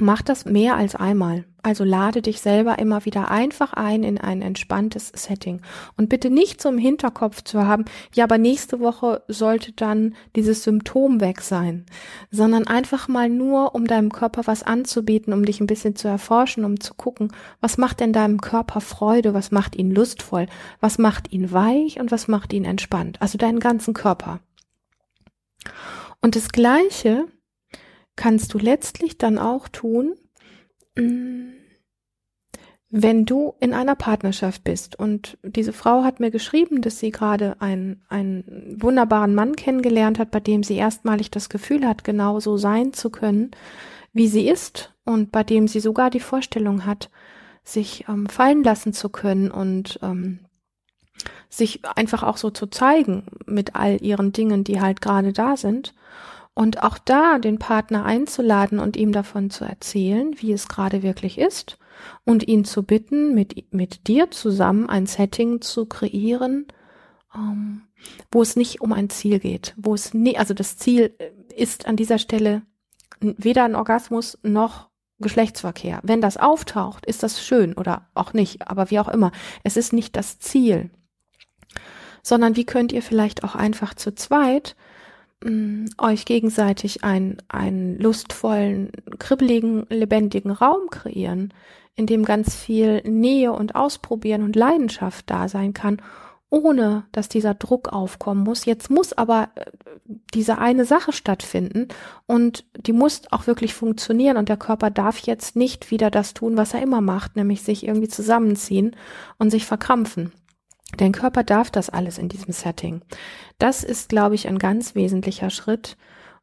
Mach 0.01 0.23
das 0.23 0.45
mehr 0.45 0.77
als 0.77 0.95
einmal. 0.95 1.45
Also 1.63 1.83
lade 1.85 2.23
dich 2.23 2.41
selber 2.41 2.79
immer 2.79 3.05
wieder 3.05 3.31
einfach 3.31 3.73
ein 3.73 4.05
in 4.05 4.19
ein 4.19 4.43
entspanntes 4.43 5.13
Setting. 5.15 5.61
Und 5.97 6.09
bitte 6.09 6.31
nicht 6.31 6.65
im 6.65 6.79
Hinterkopf 6.79 7.43
zu 7.43 7.67
haben, 7.67 7.85
ja, 8.15 8.25
aber 8.25 8.39
nächste 8.39 8.81
Woche 8.81 9.23
sollte 9.29 9.73
dann 9.73 10.15
dieses 10.37 10.63
Symptom 10.63 11.21
weg 11.21 11.41
sein, 11.41 11.85
sondern 12.31 12.67
einfach 12.67 13.09
mal 13.09 13.29
nur, 13.29 13.75
um 13.75 13.87
deinem 13.87 14.13
Körper 14.13 14.43
was 14.47 14.63
anzubieten, 14.63 15.33
um 15.33 15.45
dich 15.45 15.61
ein 15.61 15.67
bisschen 15.67 15.97
zu 15.97 16.07
erforschen, 16.07 16.65
um 16.65 16.81
zu 16.81 16.95
gucken, 16.95 17.33
was 17.61 17.77
macht 17.77 18.01
denn 18.01 18.13
deinem 18.13 18.41
Körper 18.41 18.81
Freude, 18.81 19.35
was 19.35 19.51
macht 19.51 19.75
ihn 19.77 19.91
lustvoll, 19.91 20.47
was 20.81 20.99
macht 20.99 21.33
ihn 21.33 21.53
weich 21.53 21.99
und 22.01 22.13
was 22.13 22.29
macht 22.29 22.53
ihn 22.53 22.65
entspannt. 22.65 23.21
Also 23.21 23.37
deinen 23.37 23.61
ganzen 23.61 23.95
Körper. 23.95 24.41
Und 26.21 26.37
das 26.37 26.51
Gleiche 26.51 27.27
kannst 28.19 28.53
du 28.53 28.59
letztlich 28.59 29.17
dann 29.17 29.39
auch 29.39 29.69
tun, 29.69 30.15
mm, 30.97 31.53
wenn 32.91 33.27
du 33.27 33.55
in 33.61 33.75
einer 33.75 33.95
Partnerschaft 33.95 34.65
bist 34.65 34.99
und 34.99 35.39
diese 35.43 35.75
Frau 35.75 36.05
hat 36.05 36.21
mir 36.21 36.31
geschrieben, 36.31 36.81
dass 36.81 36.99
sie 36.99 37.11
gerade 37.11 37.61
einen, 37.61 38.03
einen 38.09 38.77
wunderbaren 38.79 39.35
Mann 39.35 39.57
kennengelernt 39.57 40.19
hat, 40.19 40.31
bei 40.31 40.41
dem 40.41 40.63
sie 40.63 40.77
erstmalig 40.77 41.31
das 41.31 41.49
Gefühl 41.49 41.87
hat, 41.87 42.03
genau 42.03 42.41
so 42.41 42.57
sein 42.57 42.93
zu 42.95 43.11
können, 43.11 43.51
wie 44.15 44.27
sie 44.27 44.49
ist 44.49 44.95
und 45.05 45.31
bei 45.33 45.45
dem 45.45 45.69
sie 45.69 45.81
sogar 45.81 46.11
die 46.11 46.21
Vorstellung 46.21 46.87
hat, 46.87 47.11
sich 47.63 48.07
ähm, 48.09 48.27
fallen 48.27 48.65
lassen 48.65 48.95
zu 48.95 49.11
können 49.11 49.51
und 49.51 49.99
ähm, 50.03 50.41
sich 51.51 51.85
einfach 51.85 52.23
auch 52.23 52.39
so 52.39 52.51
zu 52.51 52.67
zeigen 52.67 53.27
mit 53.47 53.77
all 53.77 54.03
ihren 54.03 54.33
Dingen, 54.33 54.65
die 54.65 54.81
halt 54.81 55.03
gerade 55.03 55.33
da 55.33 55.57
sind. 55.57 55.95
Und 56.59 56.83
auch 56.83 56.99
da 56.99 57.39
den 57.39 57.61
Partner 57.61 58.05
einzuladen 58.05 58.81
und 58.81 58.97
ihm 58.97 59.13
davon 59.13 59.49
zu 59.49 59.65
erzählen, 59.65 60.35
wie 60.39 60.51
es 60.51 60.67
gerade 60.67 61.05
wirklich 61.05 61.39
ist 61.39 61.79
und 62.25 62.49
ihn 62.49 62.65
zu 62.65 62.83
bitten, 62.83 63.33
mit, 63.33 63.73
mit 63.73 64.09
dir 64.09 64.33
zusammen 64.33 64.89
ein 64.89 65.07
Setting 65.07 65.61
zu 65.61 65.87
kreieren, 65.87 66.67
ähm, 67.33 67.83
wo 68.33 68.43
es 68.43 68.57
nicht 68.57 68.81
um 68.81 68.93
ein 68.93 69.09
Ziel 69.09 69.39
geht, 69.39 69.73
wo 69.77 69.95
es 69.95 70.15
nie, 70.15 70.37
also 70.37 70.53
das 70.53 70.77
Ziel 70.77 71.15
ist 71.55 71.87
an 71.87 71.95
dieser 71.95 72.19
Stelle 72.19 72.63
weder 73.21 73.63
ein 73.63 73.77
Orgasmus 73.77 74.37
noch 74.43 74.89
Geschlechtsverkehr. 75.21 76.01
Wenn 76.03 76.21
das 76.21 76.39
auftaucht, 76.39 77.07
ist 77.07 77.23
das 77.23 77.41
schön 77.41 77.75
oder 77.75 78.09
auch 78.15 78.33
nicht, 78.33 78.67
aber 78.69 78.91
wie 78.91 78.99
auch 78.99 79.09
immer. 79.09 79.31
Es 79.63 79.77
ist 79.77 79.93
nicht 79.93 80.17
das 80.17 80.41
Ziel, 80.41 80.91
sondern 82.25 82.57
wie 82.57 82.67
könnt 82.67 82.91
ihr 82.91 83.03
vielleicht 83.03 83.45
auch 83.45 83.55
einfach 83.55 83.95
zu 83.95 84.13
zweit 84.13 84.75
euch 85.99 86.25
gegenseitig 86.25 87.05
einen, 87.05 87.39
einen 87.49 87.99
lustvollen, 87.99 88.91
kribbeligen, 89.19 89.87
lebendigen 89.89 90.51
Raum 90.51 90.91
kreieren, 90.91 91.55
in 91.95 92.07
dem 92.07 92.25
ganz 92.25 92.57
viel 92.57 93.03
Nähe 93.03 93.53
und 93.53 93.75
Ausprobieren 93.75 94.43
und 94.43 94.57
Leidenschaft 94.57 95.31
da 95.31 95.49
sein 95.49 95.75
kann, 95.75 96.03
ohne 96.51 97.05
dass 97.13 97.29
dieser 97.29 97.55
Druck 97.55 97.89
aufkommen 97.93 98.43
muss. 98.43 98.65
Jetzt 98.65 98.91
muss 98.91 99.13
aber 99.13 99.51
äh, 99.55 99.65
diese 100.35 100.59
eine 100.59 100.85
Sache 100.85 101.13
stattfinden 101.13 101.89
und 102.27 102.65
die 102.77 102.93
muss 102.93 103.23
auch 103.31 103.47
wirklich 103.47 103.75
funktionieren 103.75 104.37
und 104.39 104.49
der 104.49 104.57
Körper 104.57 104.91
darf 104.91 105.19
jetzt 105.19 105.57
nicht 105.57 105.91
wieder 105.91 106.11
das 106.11 106.35
tun, 106.35 106.57
was 106.57 106.75
er 106.75 106.83
immer 106.83 107.01
macht, 107.01 107.37
nämlich 107.37 107.63
sich 107.63 107.87
irgendwie 107.87 108.09
zusammenziehen 108.09 108.97
und 109.39 109.51
sich 109.51 109.67
verkrampfen. 109.67 110.33
Dein 110.97 111.13
Körper 111.13 111.45
darf 111.45 111.71
das 111.71 111.91
alles 111.91 112.19
in 112.19 112.29
diesem 112.29 112.53
Setting. 112.53 113.03
Das 113.59 113.85
ist, 113.85 114.09
glaube 114.09 114.35
ich, 114.35 114.49
ein 114.49 114.59
ganz 114.59 114.95
wesentlicher 114.95 115.51
Schritt. 115.51 115.97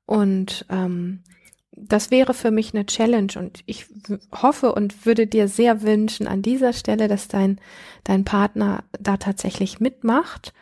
Und 0.06 0.66
ähm, 0.70 1.24
das 1.72 2.12
wäre 2.12 2.34
für 2.34 2.52
mich 2.52 2.74
eine 2.74 2.86
Challenge. 2.86 3.34
Und 3.38 3.64
ich 3.66 3.88
hoffe 4.34 4.74
und 4.74 5.06
würde 5.06 5.28
dir 5.28 5.48
sehr 5.48 5.82
wünschen 5.82 6.28
an 6.28 6.42
dieser 6.42 6.74
Stelle, 6.74 7.08
dass 7.08 7.28
dein, 7.28 7.60
dein 8.04 8.24
Partner 8.24 8.84
da 9.00 9.18
tatsächlich 9.18 9.80
mitmacht, 9.80 10.54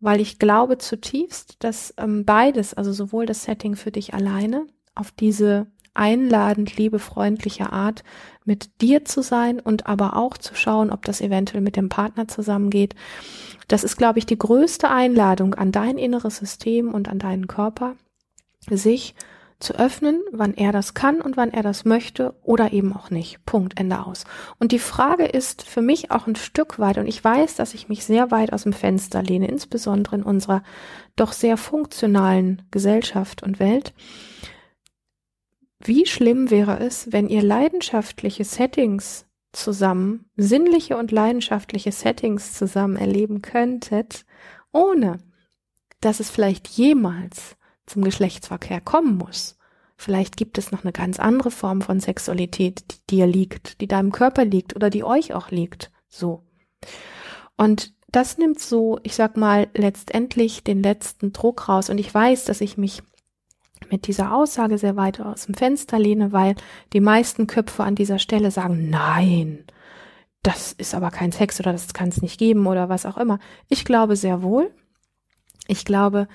weil 0.00 0.20
ich 0.20 0.38
glaube 0.38 0.78
zutiefst, 0.78 1.56
dass 1.60 1.94
ähm, 1.96 2.24
beides, 2.24 2.74
also 2.74 2.92
sowohl 2.92 3.26
das 3.26 3.44
Setting 3.44 3.74
für 3.74 3.90
dich 3.90 4.14
alleine 4.14 4.66
auf 4.94 5.10
diese 5.10 5.66
einladend, 5.94 6.76
liebefreundliche 6.76 7.72
Art 7.72 8.04
mit 8.44 8.80
dir 8.80 9.04
zu 9.04 9.22
sein 9.22 9.60
und 9.60 9.86
aber 9.86 10.16
auch 10.16 10.38
zu 10.38 10.54
schauen, 10.54 10.90
ob 10.90 11.04
das 11.04 11.20
eventuell 11.20 11.60
mit 11.60 11.76
dem 11.76 11.88
Partner 11.88 12.28
zusammengeht. 12.28 12.94
Das 13.68 13.84
ist, 13.84 13.96
glaube 13.96 14.18
ich, 14.18 14.26
die 14.26 14.38
größte 14.38 14.90
Einladung 14.90 15.54
an 15.54 15.72
dein 15.72 15.98
inneres 15.98 16.38
System 16.38 16.92
und 16.92 17.08
an 17.08 17.18
deinen 17.18 17.46
Körper, 17.46 17.94
sich 18.68 19.14
zu 19.60 19.74
öffnen, 19.74 20.22
wann 20.32 20.54
er 20.54 20.72
das 20.72 20.94
kann 20.94 21.20
und 21.20 21.36
wann 21.36 21.52
er 21.52 21.62
das 21.62 21.84
möchte 21.84 22.34
oder 22.42 22.72
eben 22.72 22.96
auch 22.96 23.10
nicht. 23.10 23.44
Punkt, 23.44 23.78
Ende 23.78 24.04
aus. 24.04 24.24
Und 24.58 24.72
die 24.72 24.78
Frage 24.78 25.26
ist 25.26 25.62
für 25.62 25.82
mich 25.82 26.10
auch 26.10 26.26
ein 26.26 26.36
Stück 26.36 26.78
weit, 26.78 26.96
und 26.98 27.06
ich 27.06 27.22
weiß, 27.22 27.56
dass 27.56 27.74
ich 27.74 27.88
mich 27.88 28.04
sehr 28.04 28.30
weit 28.30 28.52
aus 28.52 28.62
dem 28.62 28.72
Fenster 28.72 29.22
lehne, 29.22 29.48
insbesondere 29.48 30.16
in 30.16 30.22
unserer 30.22 30.62
doch 31.14 31.32
sehr 31.32 31.58
funktionalen 31.58 32.62
Gesellschaft 32.70 33.42
und 33.42 33.60
Welt, 33.60 33.92
wie 35.82 36.06
schlimm 36.06 36.50
wäre 36.50 36.78
es, 36.78 37.12
wenn 37.12 37.28
ihr 37.28 37.42
leidenschaftliche 37.42 38.44
Settings 38.44 39.26
zusammen, 39.52 40.26
sinnliche 40.36 40.96
und 40.96 41.10
leidenschaftliche 41.10 41.92
Settings 41.92 42.52
zusammen 42.54 42.96
erleben 42.96 43.42
könntet, 43.42 44.24
ohne 44.72 45.18
dass 46.00 46.20
es 46.20 46.30
vielleicht 46.30 46.68
jemals 46.68 47.56
zum 47.86 48.02
Geschlechtsverkehr 48.02 48.80
kommen 48.80 49.16
muss. 49.16 49.58
Vielleicht 49.96 50.36
gibt 50.36 50.56
es 50.56 50.72
noch 50.72 50.84
eine 50.84 50.92
ganz 50.92 51.18
andere 51.18 51.50
Form 51.50 51.82
von 51.82 52.00
Sexualität, 52.00 52.84
die 53.10 53.16
dir 53.16 53.26
liegt, 53.26 53.80
die 53.80 53.86
deinem 53.86 54.12
Körper 54.12 54.44
liegt 54.44 54.74
oder 54.74 54.88
die 54.88 55.04
euch 55.04 55.34
auch 55.34 55.50
liegt. 55.50 55.90
So. 56.08 56.46
Und 57.56 57.92
das 58.10 58.38
nimmt 58.38 58.58
so, 58.58 58.98
ich 59.02 59.14
sag 59.14 59.36
mal, 59.36 59.68
letztendlich 59.74 60.64
den 60.64 60.82
letzten 60.82 61.32
Druck 61.32 61.68
raus. 61.68 61.90
Und 61.90 61.98
ich 61.98 62.12
weiß, 62.12 62.44
dass 62.44 62.60
ich 62.60 62.78
mich 62.78 63.02
mit 63.90 64.06
dieser 64.06 64.34
Aussage 64.34 64.78
sehr 64.78 64.96
weit 64.96 65.20
aus 65.20 65.46
dem 65.46 65.54
Fenster 65.54 65.98
lehne, 65.98 66.32
weil 66.32 66.54
die 66.92 67.00
meisten 67.00 67.46
Köpfe 67.46 67.84
an 67.84 67.94
dieser 67.94 68.18
Stelle 68.18 68.50
sagen, 68.50 68.90
nein, 68.90 69.64
das 70.42 70.72
ist 70.72 70.94
aber 70.94 71.10
kein 71.10 71.32
Sex 71.32 71.60
oder 71.60 71.72
das 71.72 71.92
kann 71.92 72.08
es 72.08 72.22
nicht 72.22 72.38
geben 72.38 72.66
oder 72.66 72.88
was 72.88 73.06
auch 73.06 73.18
immer. 73.18 73.38
Ich 73.68 73.84
glaube 73.84 74.16
sehr 74.16 74.42
wohl. 74.42 74.70
Ich 75.66 75.84
glaube, 75.84 76.28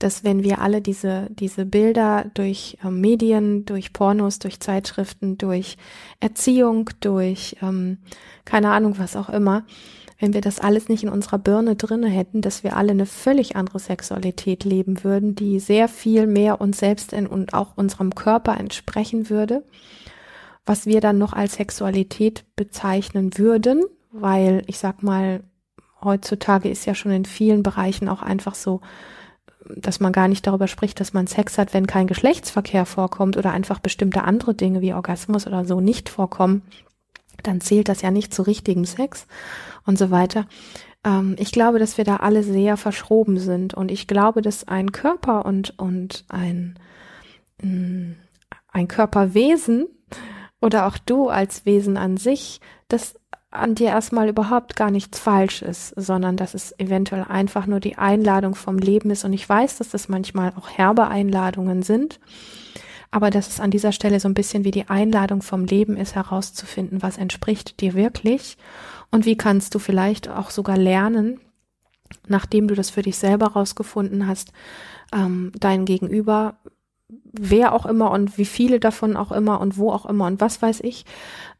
dass 0.00 0.24
wenn 0.24 0.42
wir 0.42 0.60
alle 0.62 0.80
diese, 0.80 1.28
diese 1.30 1.66
Bilder 1.66 2.30
durch 2.32 2.78
äh, 2.82 2.90
Medien, 2.90 3.66
durch 3.66 3.92
Pornos, 3.92 4.38
durch 4.38 4.58
Zeitschriften, 4.58 5.36
durch 5.36 5.76
Erziehung, 6.20 6.90
durch 7.00 7.56
ähm, 7.62 7.98
keine 8.46 8.70
Ahnung 8.70 8.98
was 8.98 9.14
auch 9.14 9.28
immer, 9.28 9.64
wenn 10.20 10.34
wir 10.34 10.42
das 10.42 10.60
alles 10.60 10.88
nicht 10.88 11.02
in 11.02 11.08
unserer 11.08 11.38
Birne 11.38 11.76
drinne 11.76 12.08
hätten, 12.08 12.42
dass 12.42 12.62
wir 12.62 12.76
alle 12.76 12.90
eine 12.90 13.06
völlig 13.06 13.56
andere 13.56 13.78
Sexualität 13.78 14.64
leben 14.64 15.02
würden, 15.02 15.34
die 15.34 15.58
sehr 15.58 15.88
viel 15.88 16.26
mehr 16.26 16.60
uns 16.60 16.78
selbst 16.78 17.14
in, 17.14 17.26
und 17.26 17.54
auch 17.54 17.76
unserem 17.76 18.14
Körper 18.14 18.58
entsprechen 18.58 19.30
würde, 19.30 19.64
was 20.66 20.84
wir 20.84 21.00
dann 21.00 21.16
noch 21.16 21.32
als 21.32 21.54
Sexualität 21.54 22.44
bezeichnen 22.54 23.38
würden, 23.38 23.82
weil 24.12 24.62
ich 24.66 24.78
sag 24.78 25.02
mal, 25.02 25.42
heutzutage 26.02 26.68
ist 26.68 26.84
ja 26.84 26.94
schon 26.94 27.12
in 27.12 27.24
vielen 27.24 27.62
Bereichen 27.62 28.08
auch 28.08 28.22
einfach 28.22 28.54
so, 28.54 28.82
dass 29.74 30.00
man 30.00 30.12
gar 30.12 30.28
nicht 30.28 30.46
darüber 30.46 30.68
spricht, 30.68 31.00
dass 31.00 31.14
man 31.14 31.28
Sex 31.28 31.56
hat, 31.56 31.72
wenn 31.72 31.86
kein 31.86 32.06
Geschlechtsverkehr 32.06 32.84
vorkommt 32.84 33.38
oder 33.38 33.52
einfach 33.52 33.78
bestimmte 33.78 34.24
andere 34.24 34.54
Dinge 34.54 34.82
wie 34.82 34.92
Orgasmus 34.92 35.46
oder 35.46 35.64
so 35.64 35.80
nicht 35.80 36.10
vorkommen, 36.10 36.62
dann 37.42 37.62
zählt 37.62 37.88
das 37.88 38.02
ja 38.02 38.10
nicht 38.10 38.34
zu 38.34 38.42
richtigem 38.42 38.84
Sex 38.84 39.26
und 39.86 39.98
so 39.98 40.10
weiter. 40.10 40.46
Ähm, 41.04 41.36
ich 41.38 41.52
glaube, 41.52 41.78
dass 41.78 41.98
wir 41.98 42.04
da 42.04 42.16
alle 42.16 42.42
sehr 42.42 42.76
verschroben 42.76 43.38
sind 43.38 43.74
und 43.74 43.90
ich 43.90 44.06
glaube, 44.06 44.42
dass 44.42 44.68
ein 44.68 44.92
Körper 44.92 45.46
und, 45.46 45.78
und 45.78 46.24
ein, 46.28 46.78
mm, 47.62 48.12
ein 48.72 48.88
Körperwesen 48.88 49.86
oder 50.60 50.86
auch 50.86 50.98
du 50.98 51.28
als 51.28 51.64
Wesen 51.66 51.96
an 51.96 52.16
sich, 52.16 52.60
dass 52.88 53.14
an 53.50 53.74
dir 53.74 53.88
erstmal 53.88 54.28
überhaupt 54.28 54.76
gar 54.76 54.90
nichts 54.90 55.18
falsch 55.18 55.62
ist, 55.62 55.88
sondern 55.96 56.36
dass 56.36 56.54
es 56.54 56.78
eventuell 56.78 57.24
einfach 57.28 57.66
nur 57.66 57.80
die 57.80 57.98
Einladung 57.98 58.54
vom 58.54 58.78
Leben 58.78 59.10
ist. 59.10 59.24
Und 59.24 59.32
ich 59.32 59.48
weiß, 59.48 59.78
dass 59.78 59.88
das 59.88 60.08
manchmal 60.08 60.52
auch 60.56 60.70
herbe 60.70 61.08
Einladungen 61.08 61.82
sind, 61.82 62.20
aber 63.10 63.30
dass 63.30 63.48
es 63.48 63.58
an 63.58 63.72
dieser 63.72 63.90
Stelle 63.90 64.20
so 64.20 64.28
ein 64.28 64.34
bisschen 64.34 64.64
wie 64.64 64.70
die 64.70 64.88
Einladung 64.88 65.42
vom 65.42 65.64
Leben 65.64 65.96
ist, 65.96 66.14
herauszufinden, 66.14 67.02
was 67.02 67.18
entspricht 67.18 67.80
dir 67.80 67.94
wirklich 67.94 68.56
und 69.10 69.24
wie 69.24 69.36
kannst 69.36 69.74
du 69.74 69.78
vielleicht 69.78 70.28
auch 70.28 70.50
sogar 70.50 70.76
lernen, 70.76 71.40
nachdem 72.28 72.68
du 72.68 72.74
das 72.74 72.90
für 72.90 73.02
dich 73.02 73.18
selber 73.18 73.48
rausgefunden 73.48 74.26
hast, 74.26 74.52
ähm, 75.12 75.52
dein 75.58 75.84
Gegenüber 75.84 76.58
wer 77.32 77.74
auch 77.74 77.86
immer 77.86 78.10
und 78.10 78.38
wie 78.38 78.44
viele 78.44 78.80
davon 78.80 79.16
auch 79.16 79.32
immer 79.32 79.60
und 79.60 79.76
wo 79.76 79.92
auch 79.92 80.06
immer 80.06 80.26
und 80.26 80.40
was 80.40 80.62
weiß 80.62 80.80
ich, 80.80 81.04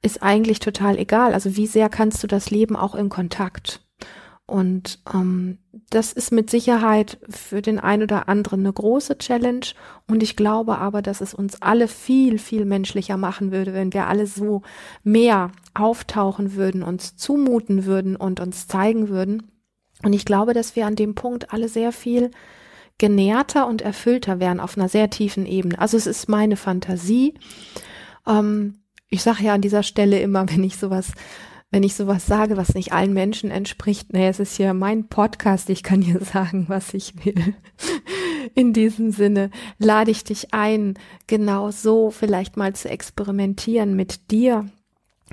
ist 0.03 0.23
eigentlich 0.23 0.61
total 0.61 0.99
egal. 0.99 1.35
Also 1.35 1.57
wie 1.57 1.67
sehr 1.67 1.89
kannst 1.89 2.23
du 2.23 2.27
das 2.27 2.51
Leben 2.51 2.77
auch 2.77 2.95
in 2.95 3.09
Kontakt? 3.09 3.81
Und 4.51 4.99
ähm, 5.15 5.59
das 5.91 6.13
ist 6.13 6.33
mit 6.33 6.51
Sicherheit 6.51 7.19
für 7.29 7.63
den 7.63 7.79
einen 7.79 8.03
oder 8.03 8.29
anderen 8.29 8.61
eine 8.61 8.73
große 8.73 9.17
Challenge. 9.19 9.65
Und 10.09 10.25
ich 10.25 10.35
glaube 10.35 10.79
aber, 10.79 11.03
dass 11.03 11.21
es 11.21 11.35
uns 11.35 11.63
alle 11.63 11.87
viel, 11.87 12.37
viel 12.37 12.65
menschlicher 12.65 13.17
machen 13.17 13.53
würde, 13.53 13.75
wenn 13.75 13.93
wir 13.93 14.09
alle 14.09 14.27
so 14.27 14.63
mehr 15.05 15.53
auftauchen 15.73 16.57
würden, 16.57 16.83
uns 16.83 17.15
zumuten 17.15 17.85
würden 17.85 18.17
und 18.17 18.41
uns 18.41 18.67
zeigen 18.67 19.09
würden. 19.09 19.53
Und 20.03 20.15
ich 20.15 20.25
glaube, 20.25 20.53
dass 20.53 20.75
wir 20.75 20.85
an 20.85 20.97
dem 20.97 21.15
Punkt 21.15 21.53
alle 21.53 21.69
sehr 21.69 21.93
viel 21.93 22.33
genährter 22.99 23.69
und 23.69 23.83
erfüllter 23.83 24.41
werden 24.41 24.59
auf 24.59 24.77
einer 24.77 24.89
sehr 24.89 25.11
tiefen 25.11 25.47
Ebene. 25.47 25.79
Also 25.79 25.97
es 25.97 26.09
ist 26.09 26.29
meine 26.29 26.57
Fantasie. 26.57 27.35
Ähm, 28.27 28.81
ich 29.11 29.23
sage 29.23 29.45
ja 29.45 29.55
an 29.55 29.63
dieser 29.63 29.85
Stelle 29.85 30.19
immer, 30.19 30.49
wenn 30.51 30.65
ich 30.65 30.77
sowas, 30.77 31.13
wenn 31.71 31.83
ich 31.85 31.95
sowas 31.95 32.27
sage, 32.27 32.57
was 32.57 32.75
nicht 32.75 32.93
allen 32.93 33.13
Menschen 33.13 33.51
entspricht, 33.51 34.13
naja, 34.13 34.29
es 34.29 34.41
ist 34.41 34.57
hier 34.57 34.75
mein 34.75 35.07
Podcast, 35.07 35.71
ich 35.71 35.83
kann 35.83 36.03
hier 36.03 36.21
sagen, 36.25 36.65
was 36.69 36.95
ich 36.95 37.25
will. 37.25 37.55
In 38.55 38.73
diesem 38.73 39.13
Sinne 39.13 39.51
lade 39.79 40.11
ich 40.11 40.25
dich 40.25 40.53
ein, 40.53 40.95
genau 41.27 41.71
so 41.71 42.11
vielleicht 42.11 42.57
mal 42.57 42.75
zu 42.75 42.89
experimentieren 42.89 43.95
mit 43.95 44.31
dir 44.31 44.69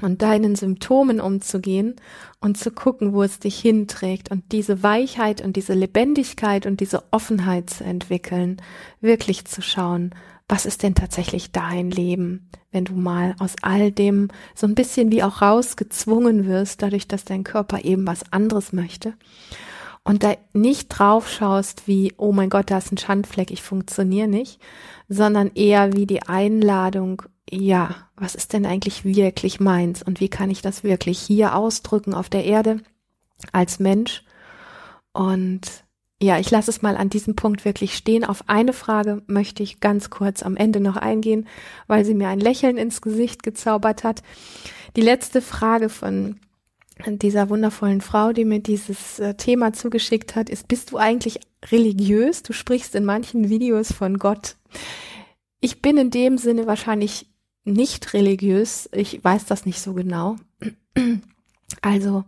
und 0.02 0.22
deinen 0.22 0.56
Symptomen 0.56 1.20
umzugehen 1.20 1.96
und 2.40 2.58
zu 2.58 2.70
gucken, 2.70 3.14
wo 3.14 3.24
es 3.24 3.40
dich 3.40 3.60
hinträgt 3.60 4.30
und 4.30 4.52
diese 4.52 4.84
Weichheit 4.84 5.42
und 5.42 5.56
diese 5.56 5.74
Lebendigkeit 5.74 6.68
und 6.68 6.80
diese 6.80 7.04
Offenheit 7.12 7.72
zu 7.72 7.84
entwickeln, 7.84 8.58
wirklich 9.02 9.46
zu 9.46 9.64
schauen, 9.64 10.14
was 10.50 10.66
ist 10.66 10.84
denn 10.84 10.96
tatsächlich 10.96 11.52
dein 11.52 11.92
Leben, 11.92 12.50
wenn 12.72 12.86
du 12.86 12.94
mal 12.94 13.36
aus 13.40 13.56
all 13.62 13.92
dem 13.92 14.30
so 14.56 14.66
ein 14.66 14.76
bisschen 14.76 15.12
wie 15.12 15.24
auch 15.24 15.42
rausgezwungen 15.42 16.48
wirst, 16.48 16.82
dadurch, 16.82 17.08
dass 17.08 17.26
dein 17.26 17.44
Körper 17.44 17.84
eben 17.84 18.08
was 18.08 18.32
anderes 18.32 18.72
möchte 18.72 19.14
und 20.08 20.24
da 20.24 20.36
nicht 20.54 20.88
drauf 20.88 21.30
schaust 21.30 21.86
wie, 21.88 22.14
oh 22.16 22.32
mein 22.32 22.50
Gott, 22.50 22.72
da 22.72 22.78
ist 22.78 22.94
ein 22.94 22.98
Schandfleck, 22.98 23.52
ich 23.52 23.62
funktioniere 23.62 24.30
nicht, 24.30 24.62
sondern 25.10 25.52
eher 25.54 25.94
wie 25.94 26.06
die 26.06 26.24
Einladung, 26.24 27.24
ja, 27.50 27.94
was 28.16 28.34
ist 28.34 28.54
denn 28.54 28.66
eigentlich 28.66 29.04
wirklich 29.04 29.60
meins 29.60 30.02
und 30.02 30.22
wie 30.22 30.30
kann 30.30 30.50
ich 30.50 30.62
das 30.62 30.86
wirklich 30.86 31.20
hier 31.20 31.56
ausdrücken 31.56 32.14
auf 32.14 32.30
der 32.30 32.46
Erde 32.46 32.80
als 33.52 33.80
Mensch? 33.80 34.24
Und 35.12 35.84
ja, 36.22 36.40
ich 36.40 36.50
lasse 36.50 36.72
es 36.72 36.82
mal 36.82 36.98
an 36.98 37.10
diesem 37.10 37.36
Punkt 37.36 37.64
wirklich 37.64 37.96
stehen. 37.96 38.24
Auf 38.24 38.44
eine 38.48 38.74
Frage 38.74 39.22
möchte 39.28 39.62
ich 39.62 39.80
ganz 39.80 40.10
kurz 40.10 40.42
am 40.42 40.56
Ende 40.56 40.80
noch 40.80 40.96
eingehen, 40.96 41.48
weil 41.86 42.06
sie 42.06 42.16
mir 42.16 42.30
ein 42.30 42.40
Lächeln 42.40 42.78
ins 42.78 43.02
Gesicht 43.02 43.44
gezaubert 43.44 44.04
hat. 44.04 44.24
Die 44.96 45.02
letzte 45.02 45.42
Frage 45.42 45.90
von 45.90 46.40
dieser 47.06 47.50
wundervollen 47.50 48.02
Frau, 48.02 48.34
die 48.34 48.46
mir 48.46 48.60
dieses 48.60 49.20
äh, 49.20 49.36
Thema 49.36 49.74
zugeschickt 49.74 50.36
hat, 50.36 50.50
ist, 50.50 50.68
bist 50.68 50.92
du 50.92 50.98
eigentlich 50.98 51.40
religiös? 51.72 52.42
Du 52.42 52.54
sprichst 52.54 52.96
in 52.96 53.06
manchen 53.06 53.50
Videos 53.50 53.92
von 53.92 54.18
Gott. 54.18 54.56
Ich 55.60 55.84
bin 55.84 55.98
in 55.98 56.10
dem 56.10 56.40
Sinne 56.40 56.66
wahrscheinlich 56.66 57.28
nicht 57.64 58.14
religiös. 58.14 58.90
Ich 58.92 59.24
weiß 59.24 59.46
das 59.46 59.68
nicht 59.68 59.82
so 59.82 59.94
genau. 59.94 60.38
Also, 61.82 62.24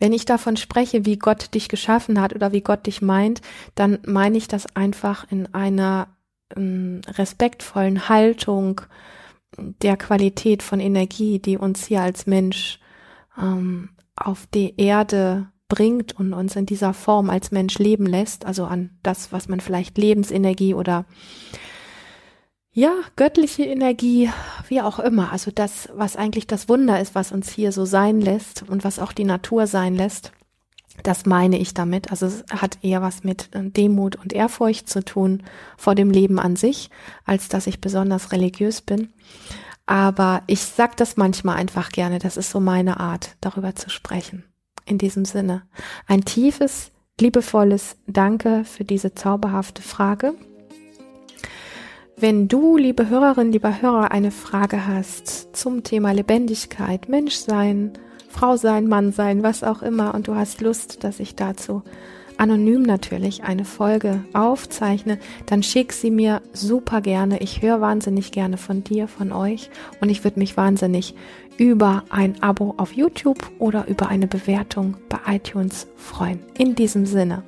wenn 0.00 0.12
ich 0.12 0.24
davon 0.24 0.56
spreche, 0.56 1.06
wie 1.06 1.16
Gott 1.16 1.54
dich 1.54 1.68
geschaffen 1.68 2.20
hat 2.20 2.34
oder 2.34 2.52
wie 2.52 2.62
Gott 2.62 2.86
dich 2.86 3.00
meint, 3.00 3.40
dann 3.74 3.98
meine 4.04 4.36
ich 4.36 4.48
das 4.48 4.74
einfach 4.74 5.30
in 5.30 5.52
einer 5.54 6.08
ähm, 6.56 7.00
respektvollen 7.06 8.08
Haltung 8.08 8.80
der 9.56 9.96
Qualität 9.96 10.62
von 10.62 10.80
Energie, 10.80 11.38
die 11.38 11.56
uns 11.58 11.86
hier 11.86 12.02
als 12.02 12.26
Mensch 12.26 12.80
ähm, 13.38 13.90
auf 14.16 14.46
die 14.46 14.74
Erde 14.76 15.48
bringt 15.68 16.18
und 16.18 16.34
uns 16.34 16.56
in 16.56 16.66
dieser 16.66 16.92
Form 16.92 17.30
als 17.30 17.50
Mensch 17.50 17.78
leben 17.78 18.06
lässt, 18.06 18.44
also 18.44 18.64
an 18.64 18.98
das, 19.02 19.32
was 19.32 19.48
man 19.48 19.60
vielleicht 19.60 19.96
Lebensenergie 19.96 20.74
oder 20.74 21.06
ja, 22.74 22.92
göttliche 23.16 23.64
Energie, 23.64 24.30
wie 24.68 24.80
auch 24.80 24.98
immer. 24.98 25.30
Also 25.30 25.50
das, 25.50 25.90
was 25.94 26.16
eigentlich 26.16 26.46
das 26.46 26.68
Wunder 26.68 27.00
ist, 27.00 27.14
was 27.14 27.30
uns 27.30 27.50
hier 27.50 27.70
so 27.70 27.84
sein 27.84 28.20
lässt 28.20 28.62
und 28.66 28.82
was 28.82 28.98
auch 28.98 29.12
die 29.12 29.24
Natur 29.24 29.66
sein 29.66 29.94
lässt. 29.94 30.32
Das 31.02 31.26
meine 31.26 31.58
ich 31.58 31.74
damit. 31.74 32.10
Also 32.10 32.26
es 32.26 32.44
hat 32.50 32.78
eher 32.82 33.02
was 33.02 33.24
mit 33.24 33.54
äh, 33.54 33.70
Demut 33.70 34.16
und 34.16 34.32
Ehrfurcht 34.32 34.88
zu 34.88 35.04
tun 35.04 35.42
vor 35.76 35.94
dem 35.94 36.10
Leben 36.10 36.38
an 36.38 36.56
sich, 36.56 36.90
als 37.24 37.48
dass 37.48 37.66
ich 37.66 37.80
besonders 37.80 38.32
religiös 38.32 38.80
bin. 38.80 39.12
Aber 39.84 40.42
ich 40.46 40.60
sag 40.60 40.96
das 40.96 41.16
manchmal 41.16 41.56
einfach 41.56 41.90
gerne. 41.90 42.18
Das 42.18 42.36
ist 42.36 42.50
so 42.50 42.60
meine 42.60 43.00
Art, 43.00 43.36
darüber 43.40 43.74
zu 43.74 43.90
sprechen. 43.90 44.44
In 44.86 44.98
diesem 44.98 45.24
Sinne. 45.24 45.62
Ein 46.06 46.24
tiefes, 46.24 46.90
liebevolles 47.20 47.96
Danke 48.06 48.64
für 48.64 48.84
diese 48.84 49.14
zauberhafte 49.14 49.82
Frage. 49.82 50.34
Wenn 52.16 52.46
du, 52.46 52.76
liebe 52.76 53.08
Hörerin, 53.08 53.52
lieber 53.52 53.82
Hörer, 53.82 54.12
eine 54.12 54.30
Frage 54.30 54.86
hast 54.86 55.56
zum 55.56 55.82
Thema 55.82 56.12
Lebendigkeit, 56.12 57.08
Menschsein, 57.08 57.92
Frau 58.28 58.56
sein, 58.56 58.86
Mann 58.86 59.12
sein, 59.12 59.42
was 59.42 59.64
auch 59.64 59.82
immer, 59.82 60.14
und 60.14 60.28
du 60.28 60.34
hast 60.34 60.60
Lust, 60.60 61.04
dass 61.04 61.20
ich 61.20 61.34
dazu 61.34 61.82
anonym 62.38 62.82
natürlich 62.82 63.44
eine 63.44 63.64
Folge 63.64 64.24
aufzeichne, 64.32 65.18
dann 65.46 65.62
schick 65.62 65.92
sie 65.92 66.10
mir 66.10 66.42
super 66.52 67.00
gerne. 67.00 67.38
Ich 67.40 67.62
höre 67.62 67.80
wahnsinnig 67.80 68.32
gerne 68.32 68.56
von 68.56 68.84
dir, 68.84 69.08
von 69.08 69.32
euch 69.32 69.70
und 70.00 70.08
ich 70.08 70.24
würde 70.24 70.38
mich 70.38 70.56
wahnsinnig 70.56 71.14
über 71.56 72.04
ein 72.10 72.42
Abo 72.42 72.74
auf 72.78 72.92
YouTube 72.92 73.50
oder 73.58 73.86
über 73.88 74.08
eine 74.08 74.26
Bewertung 74.26 74.96
bei 75.08 75.18
iTunes 75.36 75.86
freuen. 75.96 76.40
In 76.56 76.74
diesem 76.74 77.06
Sinne, 77.06 77.42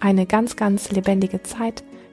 eine 0.00 0.26
ganz, 0.26 0.56
ganz 0.56 0.90
lebendige 0.90 1.42
Zeit. 1.42 1.82